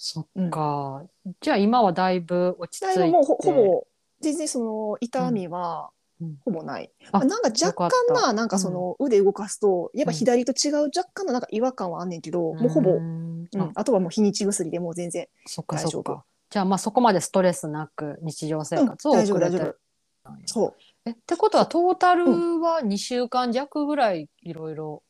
[0.01, 1.03] そっか。
[1.41, 3.11] じゃあ今はだいぶ落ち着いて。
[3.11, 3.87] もうほほぼ
[4.21, 5.91] 全然その痛みは
[6.21, 6.37] うん。
[6.45, 8.13] ほぼない、あまあなんか若干た。
[8.13, 13.43] ななんかその腕動かすとやっぱ左と違う若干のなんか違和感はあんねんけど、もうほぼ、ううん。
[13.43, 13.71] んあ。
[13.75, 15.91] あとはもう日にち薬でもう全然そっか大丈夫。
[15.91, 16.25] そっか。
[16.49, 19.79] じゃあまあそこまでストレスなく日常生活をうん大丈夫送れて大丈る
[20.25, 20.31] 夫。
[20.45, 20.75] そ
[21.05, 25.03] えってことはトータルは2週間弱ぐらいいろいろ。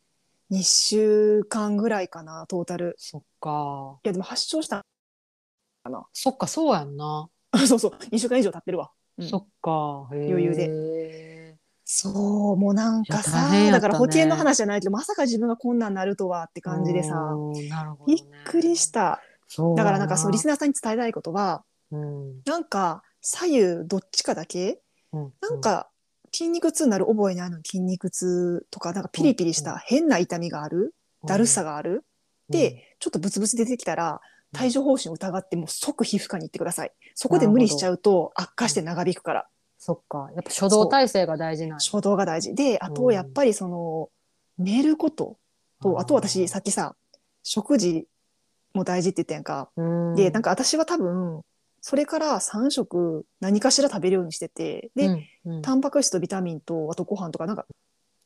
[0.49, 2.95] う2週間ぐらいかなトータル。
[2.97, 3.99] そっか。
[4.03, 4.83] いやでも発症した
[6.13, 7.29] そっかそうやんな。
[7.67, 9.29] そうそう2週間以上経ってるわ、うん。
[9.29, 10.07] そっか。
[10.11, 11.57] 余余裕で。
[11.91, 13.71] そうもうなんかさ、ね。
[13.71, 19.21] だから保険の話じゃないけどまさか自分がこんなんなるとはって感じでさうんなるほどびねっくりした。
[19.75, 22.41] だからなんかそうリスナナーさんに伝えたいことはうん。
[22.45, 24.81] なんか左右どっちかだけ
[25.11, 25.33] うん。
[25.41, 25.88] なんか
[26.31, 32.03] 筋肉痛になる覚えないのに筋肉痛とかなんかピリピリした変な痛みがある、だるさがある、
[32.49, 34.21] で、ちょっとブツブツ出てきたら
[34.53, 34.59] うん。
[34.59, 36.91] 帯状疱疹を疑ってもう即皮膚科に行ってください。
[37.13, 39.47] そこで無理しちゃうと悪化して長引くから。
[39.77, 40.29] そっか。
[40.33, 41.79] やっぱ初動体制が大事なんや。
[41.79, 42.55] 衝動が大事。
[42.55, 42.93] であうん。
[42.95, 44.09] とやっぱりその
[44.57, 45.37] 寝ること。
[45.81, 46.95] とあと私さっきさ
[47.43, 48.05] 食事
[48.73, 49.69] も大事って言ったやんか。
[49.77, 50.15] うん。
[50.15, 51.41] でなんか私は多分
[51.81, 55.61] それから3食何かしら食べるようにしててで、うんうん。
[55.61, 57.65] タンパク質とビタミンとあとご飯とかなんか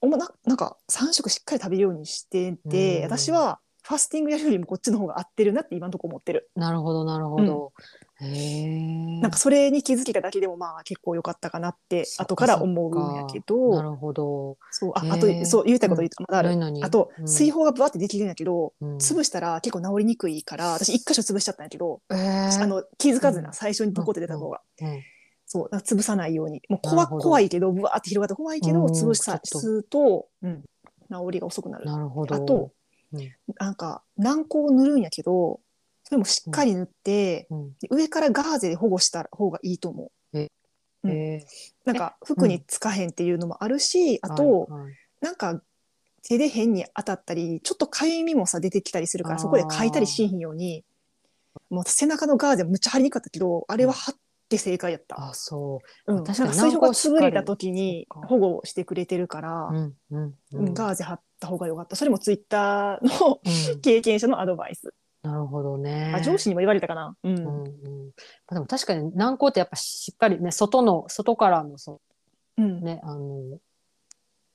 [0.02, 7.74] おもななんか3食しっかり食べるようにしてて、うん私はファスティングやるよりもこっちの方が合ってるなって今のところ思ってる、なるほどなるほど。
[8.22, 9.20] へえ。
[9.20, 14.58] なんかそれに気づけただけでもまあ結構良かったかなって後から思うんやけなどるほど。
[14.72, 17.28] そうああとそう言いたいこと言ったまだある、何々あと、うん。
[17.28, 18.96] 水泡がブワってできるんやけどうん。
[18.98, 22.64] 潰したら結構治りにくいから私一箇所潰しちゃったんやけど、えー。
[22.64, 23.54] あの気づかずな、うん。
[23.54, 25.02] 最初にボコって出た方が、うん
[25.54, 26.64] そうだから潰さないように。
[26.68, 30.64] もう怖怖いけどブワーって広がって怖いけどうん潰さすと、うん、
[31.12, 31.86] 治りが遅くなる。
[31.86, 32.34] なるほど。
[32.34, 32.72] あと
[33.14, 33.32] うん。
[33.60, 35.60] なんか軟膏を塗るんやけど
[36.06, 37.72] それもしっかり塗って、うん。
[37.92, 40.40] 上からガーゼで保護した方がいいと思う。
[40.40, 41.12] うん。
[41.12, 41.48] えー。
[41.86, 44.94] なんか服につかへんっていうのもあるし、あと、はいはい。
[45.22, 45.62] なんか
[46.28, 50.84] 手で変に当たったりちょっとかゆみもさ出てきたりするからそこでかいたりしんように。
[51.70, 54.16] もう背中のガーゼむっちゃ貼りにくかったけどあれは貼っ
[54.54, 56.14] て正解やった、あそう。
[56.14, 59.74] ん、確かに水泡が潰れた時に保護してくれてるから、う。
[59.74, 60.24] うんうん。
[60.26, 60.74] ううんん。
[60.74, 61.96] ガーゼ貼った方がよかった。
[61.96, 63.80] それもツイッターのうん。
[63.82, 64.94] 経験者のアドバイス、
[65.24, 66.12] なるほどね。
[66.16, 67.36] あ上司にも言われたかな、うん。
[67.36, 67.64] うんうん。
[68.48, 72.02] まあでも確かに軟膏ってやっぱしっかりね外の外からのそ
[72.58, 72.78] うん。
[72.80, 73.60] うねあの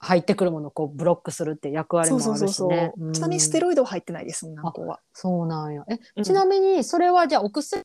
[0.01, 3.13] 入ってくるものをこうブロックするって役割もあそうそうそうそう、るしね。
[3.15, 5.85] ちなみにステロイドは入ってないです軟膏は、そうなんや。
[5.91, 6.25] え、うん。
[6.25, 7.83] ちなみにそれはじゃあお薬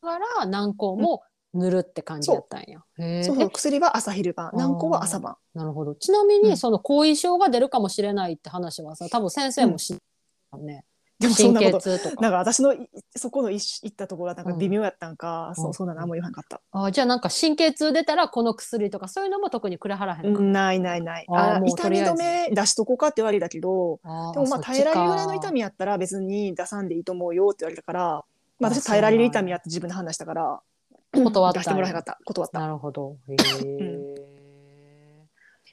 [0.00, 1.22] から軟膏も
[1.52, 2.80] 塗るって感じやったんや。
[2.98, 3.24] へー。
[3.24, 3.46] そうそう。
[3.46, 4.50] え薬は朝昼晩。
[4.54, 5.36] 軟膏は朝晩。
[5.54, 5.94] なるほど。
[5.94, 6.50] ちなみうん。
[6.50, 10.02] にその後遺症が出るかもしれないって話はさ、多分先生も知って
[10.52, 10.84] たね。
[11.18, 12.22] でもそん神なこと経痛とか。
[12.22, 14.58] なんか私のいそこのい行ったところはなんかうん。
[14.58, 15.54] 微妙やったんか、うん。
[15.54, 20.40] そうそんな何も言わなかった、あじゃあなんか神経痛出たらこの薬とかそういうのも特にくれはらへんか？
[20.40, 21.26] ないないない。
[21.28, 22.12] あーあもうとりあえず。
[22.12, 28.00] 痛み止め出しとこうかって言われたけどあーでもまあ耐えられるぐらいのか痛みやったら別に出さんでいいと思うよって言われたから、
[28.58, 30.60] まあ、あ私耐えられる痛みやって自分で判断したから
[31.24, 31.58] 断った。
[31.60, 32.24] 出してもらえなかった。
[32.24, 32.60] 断った。
[32.60, 33.16] なるほど。
[33.28, 34.20] へえ。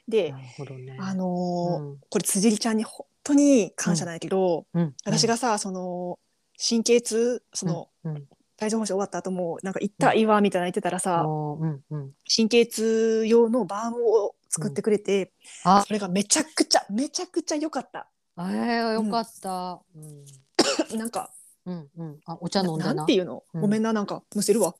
[0.07, 0.97] でなるほどね。
[0.99, 1.97] あのーうん。
[2.09, 4.93] これ辻里ちゃんに本当に感謝なんやけど、うん。
[5.05, 6.19] 私がさその
[6.57, 8.15] 神経痛その、うん。
[8.15, 8.27] うん。
[8.59, 12.11] 帯状疱疹終わった後もなんか行ったいいわみたいな言ってたらあさ、ーうんうん。
[12.35, 15.31] 神経痛用のバームを作ってくれて、
[15.63, 15.83] あ。
[15.85, 18.07] それがめちゃくちゃめちゃくちゃ良かった。
[18.39, 19.81] えー、よかった。
[19.95, 20.97] うん。
[20.97, 21.31] なんか
[21.65, 22.19] うんうん。
[22.25, 22.93] あお茶飲んでな。
[22.93, 23.61] なんていうの、うん。
[23.61, 24.73] ごめんななんかむせるわ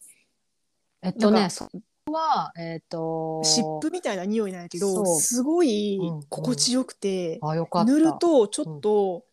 [1.02, 1.82] えっとね、それ
[2.12, 7.92] はえっと湿布みたいな匂いなんやけどすごいうん心地よくて、あよかった。
[7.92, 9.26] 塗るとちょっと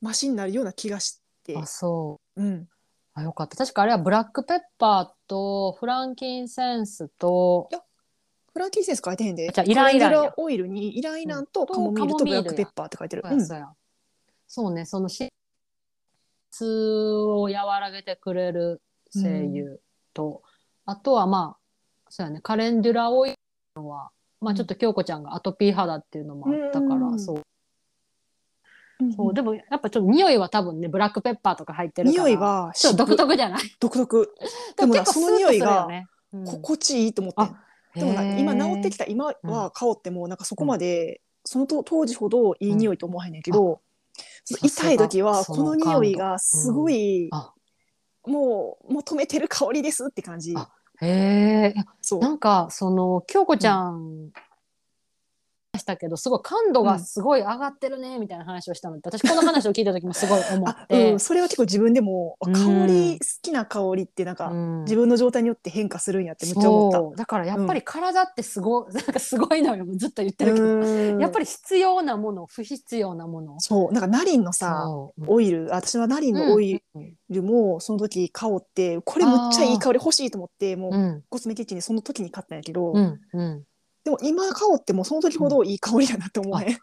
[0.00, 2.42] マシになるような気がして、あそう。
[2.42, 2.68] うん、
[3.14, 3.56] あよかった。
[3.56, 7.82] 確かあれはブラックペッパーとフランキンセンスといや
[8.52, 9.50] フランキンセンス書いてへんで。
[9.52, 11.66] じゃあイランイラオイルにイランイランとうん。
[11.66, 13.46] カモミールとブラックペッパーって書いてる、うん
[14.52, 15.28] そうね、そのし
[16.50, 19.76] 痛を和らげてくれる精油
[20.12, 20.42] と、
[20.86, 21.60] あとはまあ
[22.08, 23.36] そうやねカレンデュラオイル
[23.76, 24.10] のは
[24.40, 27.36] まあちょっと京子ちゃんがアトピー肌っていうのもあったから、うんそう。
[27.36, 27.42] うん
[29.16, 33.60] そうでもやっぱちょっと匂いは多分ねブラックペッパーとか入ってるから匂いはちょっと独特特じゃない？
[33.80, 34.34] 独特。
[34.76, 35.88] でもな結構その匂いが
[36.44, 37.34] 心地いいと思っ
[37.94, 38.00] て。
[38.00, 39.06] でも今治ってきた。
[39.06, 43.80] た今は香ってもなんかそこまで、そのと当時ほどいい匂いと思わへんねんけど、
[44.44, 47.54] その痛い時はこの匂いがすごい、あ
[48.26, 50.68] もう求めてる香りですって感じあ
[51.00, 51.74] へえ。
[52.20, 54.30] なんかその京子ちゃん
[55.78, 62.52] したけど、すごい感度がすごい上がってるねみたいな話をしたので、私この話を聞いた時もすごい思っあ、て、 うん、それは結構自分でもうん。
[62.52, 64.84] 香り好きな香りってなんか、うん。
[64.84, 67.16] 自分の状態によって変化するんやってめっちゃ思った。
[67.16, 71.20] だからやっぱり体ってすごい、 なんかすごいのよずっと言ってるけど、うん。
[71.20, 73.60] やっぱり必要なもの不必要なもの。
[73.60, 73.92] そう。
[73.92, 75.24] なんかナリンのさそう。
[75.28, 81.22] オイル私はナリンのオイうんルもその時香ってこれむっちゃいい香り欲しいと思ってもううん。
[81.28, 83.20] コスメキッチンにその時に買ったんやけど、うん。
[83.32, 83.64] うん
[84.04, 86.78] でも今香ってもその時ほどいい香りだなって思わへん。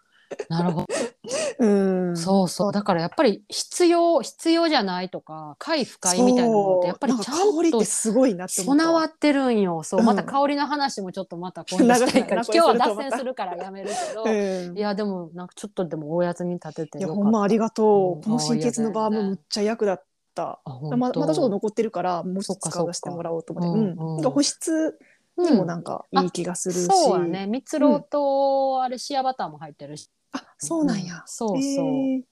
[0.49, 0.87] なるほど。
[1.59, 1.67] う
[2.11, 2.17] ん。
[2.17, 2.71] そうそう。
[2.71, 8.61] だからやっぱり必要必要じゃないとか快不快みたいなものってやっぱりちゃんとなんか香りってすごいなって。
[8.61, 9.83] 備わってるんよ。
[9.83, 10.05] そう、うん。
[10.05, 12.43] また香りの話もちょっとまた今度したいから。
[12.53, 14.77] 今日は脱線するからやめるけど、 うん。
[14.77, 17.23] いやでもなんかちょっとでもおやつに立てていやよかった。
[17.23, 20.03] ほんまありがとう、うんこの神経のバームむっちゃ役立っ
[20.35, 20.59] た。
[20.65, 24.15] あままだちょっと残ってるからもう一つそっか使わせてもらおうと思って、うん。
[24.15, 24.99] なんか保湿
[25.41, 27.47] にもなんかいい気がするし、そうやね。
[27.47, 30.09] 蜜ろうと、あれシアバターも入ってるし。
[30.31, 31.61] あそうなんや、そうそう、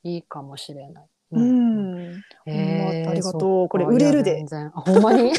[0.03, 2.12] いいかもしれない、ううん。
[2.12, 3.70] ん、へーありがとう。
[3.70, 4.36] これ売れるで。
[4.36, 4.72] 全然。
[4.76, 5.32] あほんまに？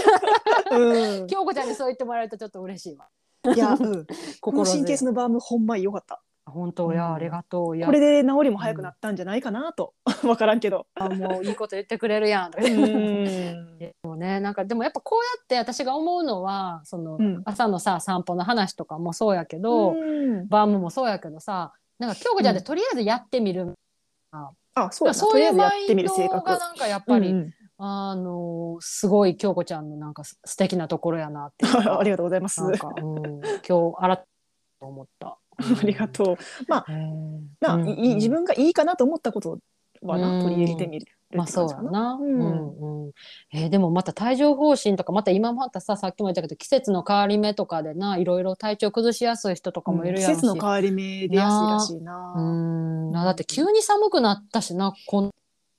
[0.70, 3.08] うん、 京子ちゃんにそう言ってもらえるとちょっと嬉しいわ。
[3.54, 4.06] いや、 うん、
[4.40, 7.14] この神経のバームほんま良かった本当や、うん。
[7.14, 7.76] ありがとう。
[7.76, 9.94] いやこれで治りも早くなったんじゃないかなと、
[10.24, 10.86] わからんけど。
[10.94, 12.50] あもういいこと言ってくれるやん。
[12.50, 17.42] と か でもねなんかでもやっぱこうやって私が思うのはその、うん。
[17.44, 20.48] 朝のさ散歩の話とかもそうやけど、うん。
[20.48, 23.74] バームもそうやけどさなんか京子ちゃんってとりあえずやってみる、
[24.30, 24.50] あ
[24.90, 25.14] そうやな。
[25.14, 26.60] そうとりあえずやいうマイってみる性ンドが格。
[26.60, 27.54] なんかやっぱり、うんうん。
[27.78, 32.62] あのすごい京子ちゃんのなんかす素敵なところやなってありがとうございます。
[32.62, 34.22] なんか、うん、今日改めて
[34.80, 35.38] 思った。
[35.58, 36.36] ありがとう。
[36.68, 36.86] まあ、
[37.60, 39.58] な、うんいい自分がいいかなと思ったこと
[40.02, 40.42] はな、うん。
[40.42, 41.06] 取り入れてみる。
[41.34, 42.14] まあそうやな。
[42.20, 43.12] ううんんうん。
[43.52, 52.34] えーでもまた帯状疱疹とかまた今またささっきも言ったけど季節の変わり目とかでないろいろ体調崩しやすい人とかもいるやろし、季節の変わり目でやすいらしいな。
[52.36, 53.10] うん。
[53.10, 55.30] なだって急に寒くなったしなこん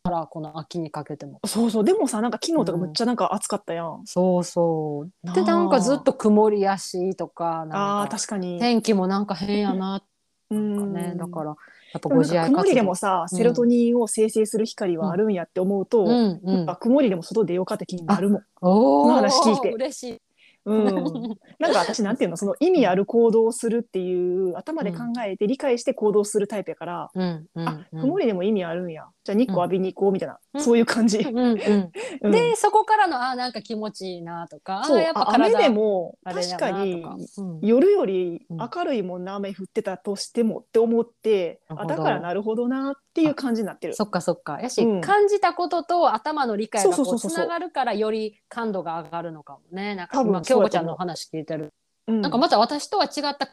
[0.10, 1.40] からこの秋にかけても。
[1.46, 4.02] そうそう、でもさ、なんか昨日とかむっちゃなんか暑かったやん。
[4.06, 5.34] そうそう。
[5.34, 8.60] でなんかずっと曇りやしとかああ、なんか確かに。
[8.60, 10.04] 天気もなんか変やな
[10.50, 18.42] うんね、だからやっぱご自愛曇りでも活さ、セロトニンを生成する光はあるんやって思うと、動うんうんやっぱ曇りでも外出ようかって気になるもん。
[18.62, 20.22] おこの話聞いて嬉しい。
[20.68, 30.64] うん、なんか私なんていうのその意味ある行動をするっていう頭で考えて理解して行動するタイプやから、うんうんあうん曇りでも意味あるんやじゃあ日光浴びに行こうみたいな、うん。
[30.64, 32.32] そういう感じ、うんうんうん。
[32.32, 37.04] でそこからのあーなんか気持ちいいなとかあそうーやっぱあ雨体でも確かに
[37.38, 37.60] うん。
[37.62, 41.94] 夜よりうん明るいもんな雨降ってたとしてもって思って、なるほど。
[41.94, 43.96] あだからなるほどなっていう感じになってる。
[43.96, 44.62] そっかそっか。
[44.62, 45.02] やし、うん。
[45.02, 49.96] 感じたことと頭の理解がこそうつながるからより感度が上がるのかもね。
[49.96, 51.74] なんか今京子ちゃんの話聞いてる、
[52.08, 52.22] うん。
[52.22, 53.50] なんかまた私とは違った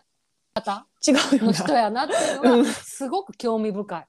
[0.55, 0.87] 方？
[1.07, 1.81] 違うよの人な。
[1.81, 4.07] やなっていうのがすごく興味深い。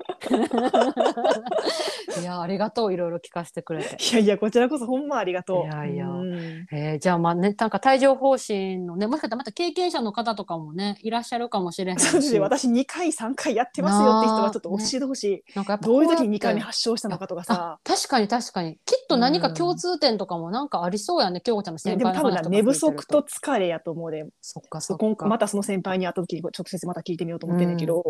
[2.21, 3.97] いやありがとういろいろ聞かせてくれて。
[4.01, 5.65] いやいやこちらこそほんまありがとう。
[5.65, 6.07] いやいや。
[6.07, 6.65] うん。
[6.71, 12.39] えー、じゃあまあねなんか帯状疱疹のねもしかしたらまた経験者の方とかもねいらっしゃるかもしれへんそうですしね。
[12.39, 15.43] 私2回3回やってますよって人はちょっと教えてほしい。
[15.53, 17.79] なんかやっぱどういう時こに2回目発症したのかとかあさ。
[17.83, 18.79] 確かに確かに。
[18.85, 25.05] きっと何か共通点とかもなんかありそうやね京子ちゃんの先でも輩の話とか多分な寝不足と疲れやと思うで、そっかそっか。
[25.05, 28.03] 今またその先輩に会った時に直接また聞いてみようと思ってんだけど。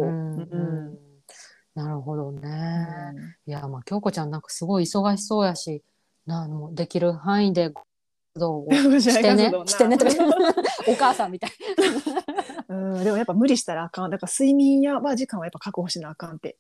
[1.75, 2.49] なるほどね、
[3.13, 3.51] うん。
[3.51, 5.83] いやまあ京子ちゃんなんかすごい忙しそうやし
[6.25, 7.85] なもうできる範囲で活
[8.37, 9.51] 動をしてね？
[9.65, 9.97] してね？
[9.97, 10.11] と か
[10.87, 11.51] お母さんみたい
[12.69, 14.09] うん、でもやっぱ無理したらあかん。
[14.09, 16.57] だから睡眠やは時間はやっぱ確保しなあかんって。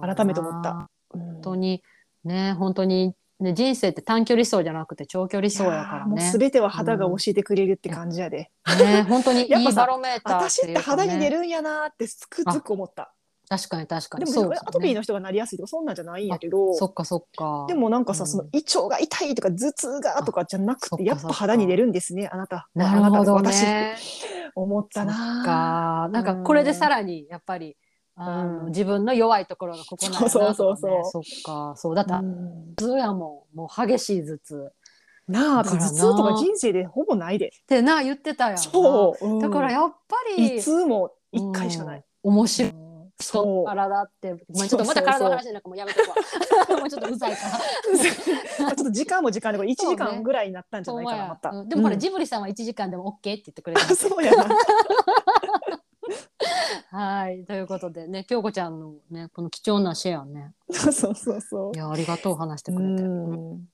[0.00, 0.90] 改めて思った。
[1.10, 1.82] 本本当に
[2.24, 6.30] ね本当にね人生って短距離走じゃなくて長距離走やからもうね。
[6.30, 8.50] すべては肌が教えてくれるって感じやで。
[8.78, 13.12] ね本当に いいやっぱさバロメーター私って肌に出るるんやなーってつくづく思った。
[13.48, 14.56] 確かに確かでもにですよね。
[14.60, 16.74] アトピーの人がなりやすいとかそんなんじゃないんやけど。
[16.74, 17.64] そっかそっか。
[17.66, 18.28] でもなんかさ、うん。
[18.28, 22.28] その胃腸が痛いとか頭痛がとかじゃなくてやっぱ肌に出るんですね。
[22.30, 22.68] あなた。
[22.74, 23.96] なるほどあなた私ね
[24.54, 27.76] 思ったななんかこれでさらにやっぱり
[28.18, 31.74] あの、うん自分の弱いところがここなんやなとか、ね、そうそうそうそっか。
[31.76, 32.74] そうだってうん。
[32.74, 34.72] 頭痛やもんもう激しい頭痛。
[35.28, 37.48] なあ頭痛とか人生でほぼないで。
[37.48, 38.58] ってな言ってたやんな。
[38.58, 39.26] そう。
[39.26, 39.38] うん。
[39.38, 42.04] だからやっぱりいつも一回しかない。
[42.24, 42.32] うん。
[42.34, 42.72] 面白い。
[43.20, 43.66] そう。
[43.66, 44.28] 体って。
[44.28, 46.14] ちょっとまた体の話なんかもうやめとくわ。
[46.80, 47.38] もうちょっとうざいか
[48.58, 51.50] ちょっと時間も時間でこれ1時間ぐらいになったんじゃないかな、ほんまた。
[51.50, 51.68] うん。
[51.68, 52.00] でもこれ、うん。
[52.00, 54.46] ジブリさんは1時間でも OK って言ってくれてますそうやな。
[56.90, 60.52] はいということでね京子ちゃんのねこの貴重なシェアね。
[60.70, 61.72] そうそうそう。
[61.74, 61.78] い。
[61.78, 63.68] やありがとう話してくれて、うん。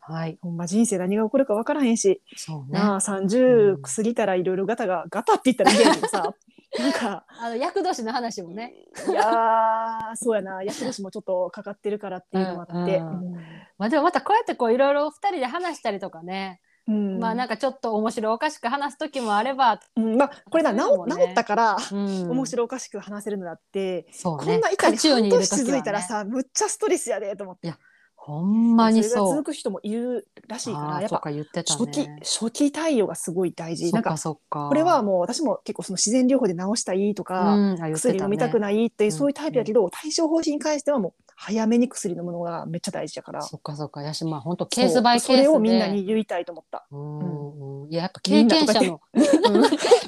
[0.00, 0.38] はい。
[0.42, 2.78] ほんま人生何が起こるか分からへんし、そうね。
[2.78, 6.34] なあ30過ぎたらいろいろガタがガタって言ったらいいけどさ。
[6.78, 7.24] なんか。
[7.40, 8.74] あの厄年の話もね。
[9.08, 10.62] いやーそうやな。
[10.62, 13.34] 厄年もちょっとかかってるからっていうのもあって、うん
[13.78, 17.18] まあでもまたこうやってこういろいろ二人で話したりとかね、うん。
[17.18, 20.16] まあなんかちょっと面白おかしく話す時もあれば、うん。
[20.16, 22.30] まあこれな治治ったから、うん。
[22.30, 24.44] 面白おかしく話せるのだって、そうね。
[24.44, 27.74] こんな板に半年続いたらさ、むっちゃストレスやでと思って。
[28.16, 29.28] ほんまにそう。
[29.28, 32.20] 続く人もいるらしいからやっぱ初期ね。
[32.22, 33.92] 初期対応がすごい大事。
[33.92, 34.16] なんか
[34.48, 37.82] これはもう私も結構その自然療法で治したいとか、うん。
[37.82, 39.18] あ言って薬飲みたくいないっていう、うん。
[39.18, 43.42] そういうタイプやけど、対処方針に関してはもう早めに薬飲むのがめっちゃ大事だから。
[43.42, 44.02] そっかそっか。
[44.02, 45.36] やしまあ本当ケースバイケースで。
[45.36, 46.86] それをみんなに言いたいと思った。
[46.90, 47.82] うん。
[47.84, 47.92] うん。
[47.92, 49.00] いややっぱ経験者の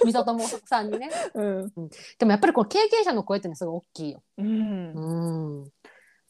[0.04, 1.10] 美里 もさんにね。
[1.34, 1.72] うん。
[2.18, 4.22] でもやっぱりこの経験者の声ってのはすごい大きいよ。
[4.38, 4.92] うん。
[4.92, 5.72] うん。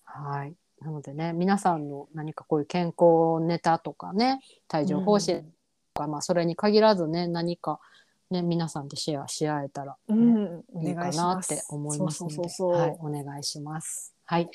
[0.05, 0.55] はい。
[0.80, 4.40] なのでね、皆さんの何かこういう健康ネタとかね、
[4.72, 5.42] 帯状疱疹
[5.94, 7.80] とか、まあそれに限らずね、何か
[8.30, 12.80] ね、皆さんでシェアし合えたら、ねうん、おいいかなって思いますので、そうそうそうそう。
[12.80, 14.14] はい、お願いします。
[14.24, 14.51] はい。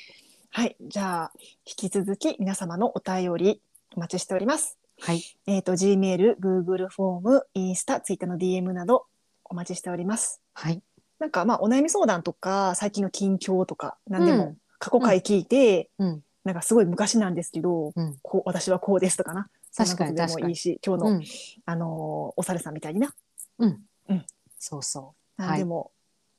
[0.54, 1.32] はい、じゃあ
[1.66, 3.62] 引き続き皆様のお便り
[3.96, 4.76] お待ちしております。
[5.00, 5.22] はい。
[5.46, 9.06] えっ、と Gmail、Google フォーム、インスタ、Twitter の DM など
[9.46, 10.42] お待ちしております。
[10.52, 10.82] はい。
[11.18, 16.22] なんかまあお悩み相談とか最近の近況とか何でもうん過去回聞いて、うん。
[16.44, 18.18] なんかすごい昔なんですけど、うん。
[18.20, 19.48] こう私はこうですとかな。
[19.74, 21.24] 確かにでもいいし、今日の、うん。
[21.64, 23.14] あのーお猿さんみたいにな。
[23.58, 23.80] うん。
[24.10, 24.26] うん
[24.58, 25.92] そうそなんでも、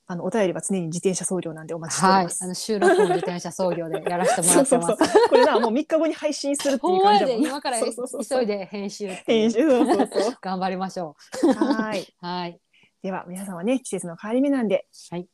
[0.06, 1.80] あのお便りは常に自転車送料なんでおう。
[1.80, 2.30] 待ちしておりはいま。
[2.30, 2.44] す。
[2.44, 4.96] あの収録も自転車操業でやらせてもらそうってそうます。
[5.14, 5.30] そう。
[5.30, 10.38] これなもう3日後に配信するってほいう感じだもんなんまやで今から そうそうそうそう急いで編集編集そうそうそう。
[10.42, 11.16] 頑張りましょ
[11.56, 12.02] はい。
[12.02, 12.06] う。
[12.26, 12.60] はい。
[13.02, 15.28] では皆さんはね季節の変わり目なんではい。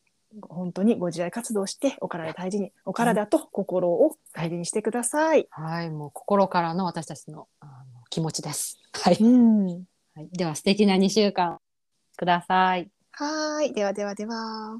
[0.47, 5.47] 本当にご自愛活動してお体大事にお体と心を大事にしてください。
[5.49, 5.89] はい。
[5.89, 7.71] もう心からの私たちのあの
[8.11, 8.77] 気持ちです。
[8.93, 9.17] はい。
[9.19, 9.65] うん。
[10.13, 11.57] はい、では素敵な2週間
[12.15, 12.91] ください。
[13.19, 13.73] はい。
[13.73, 14.79] ではではでは。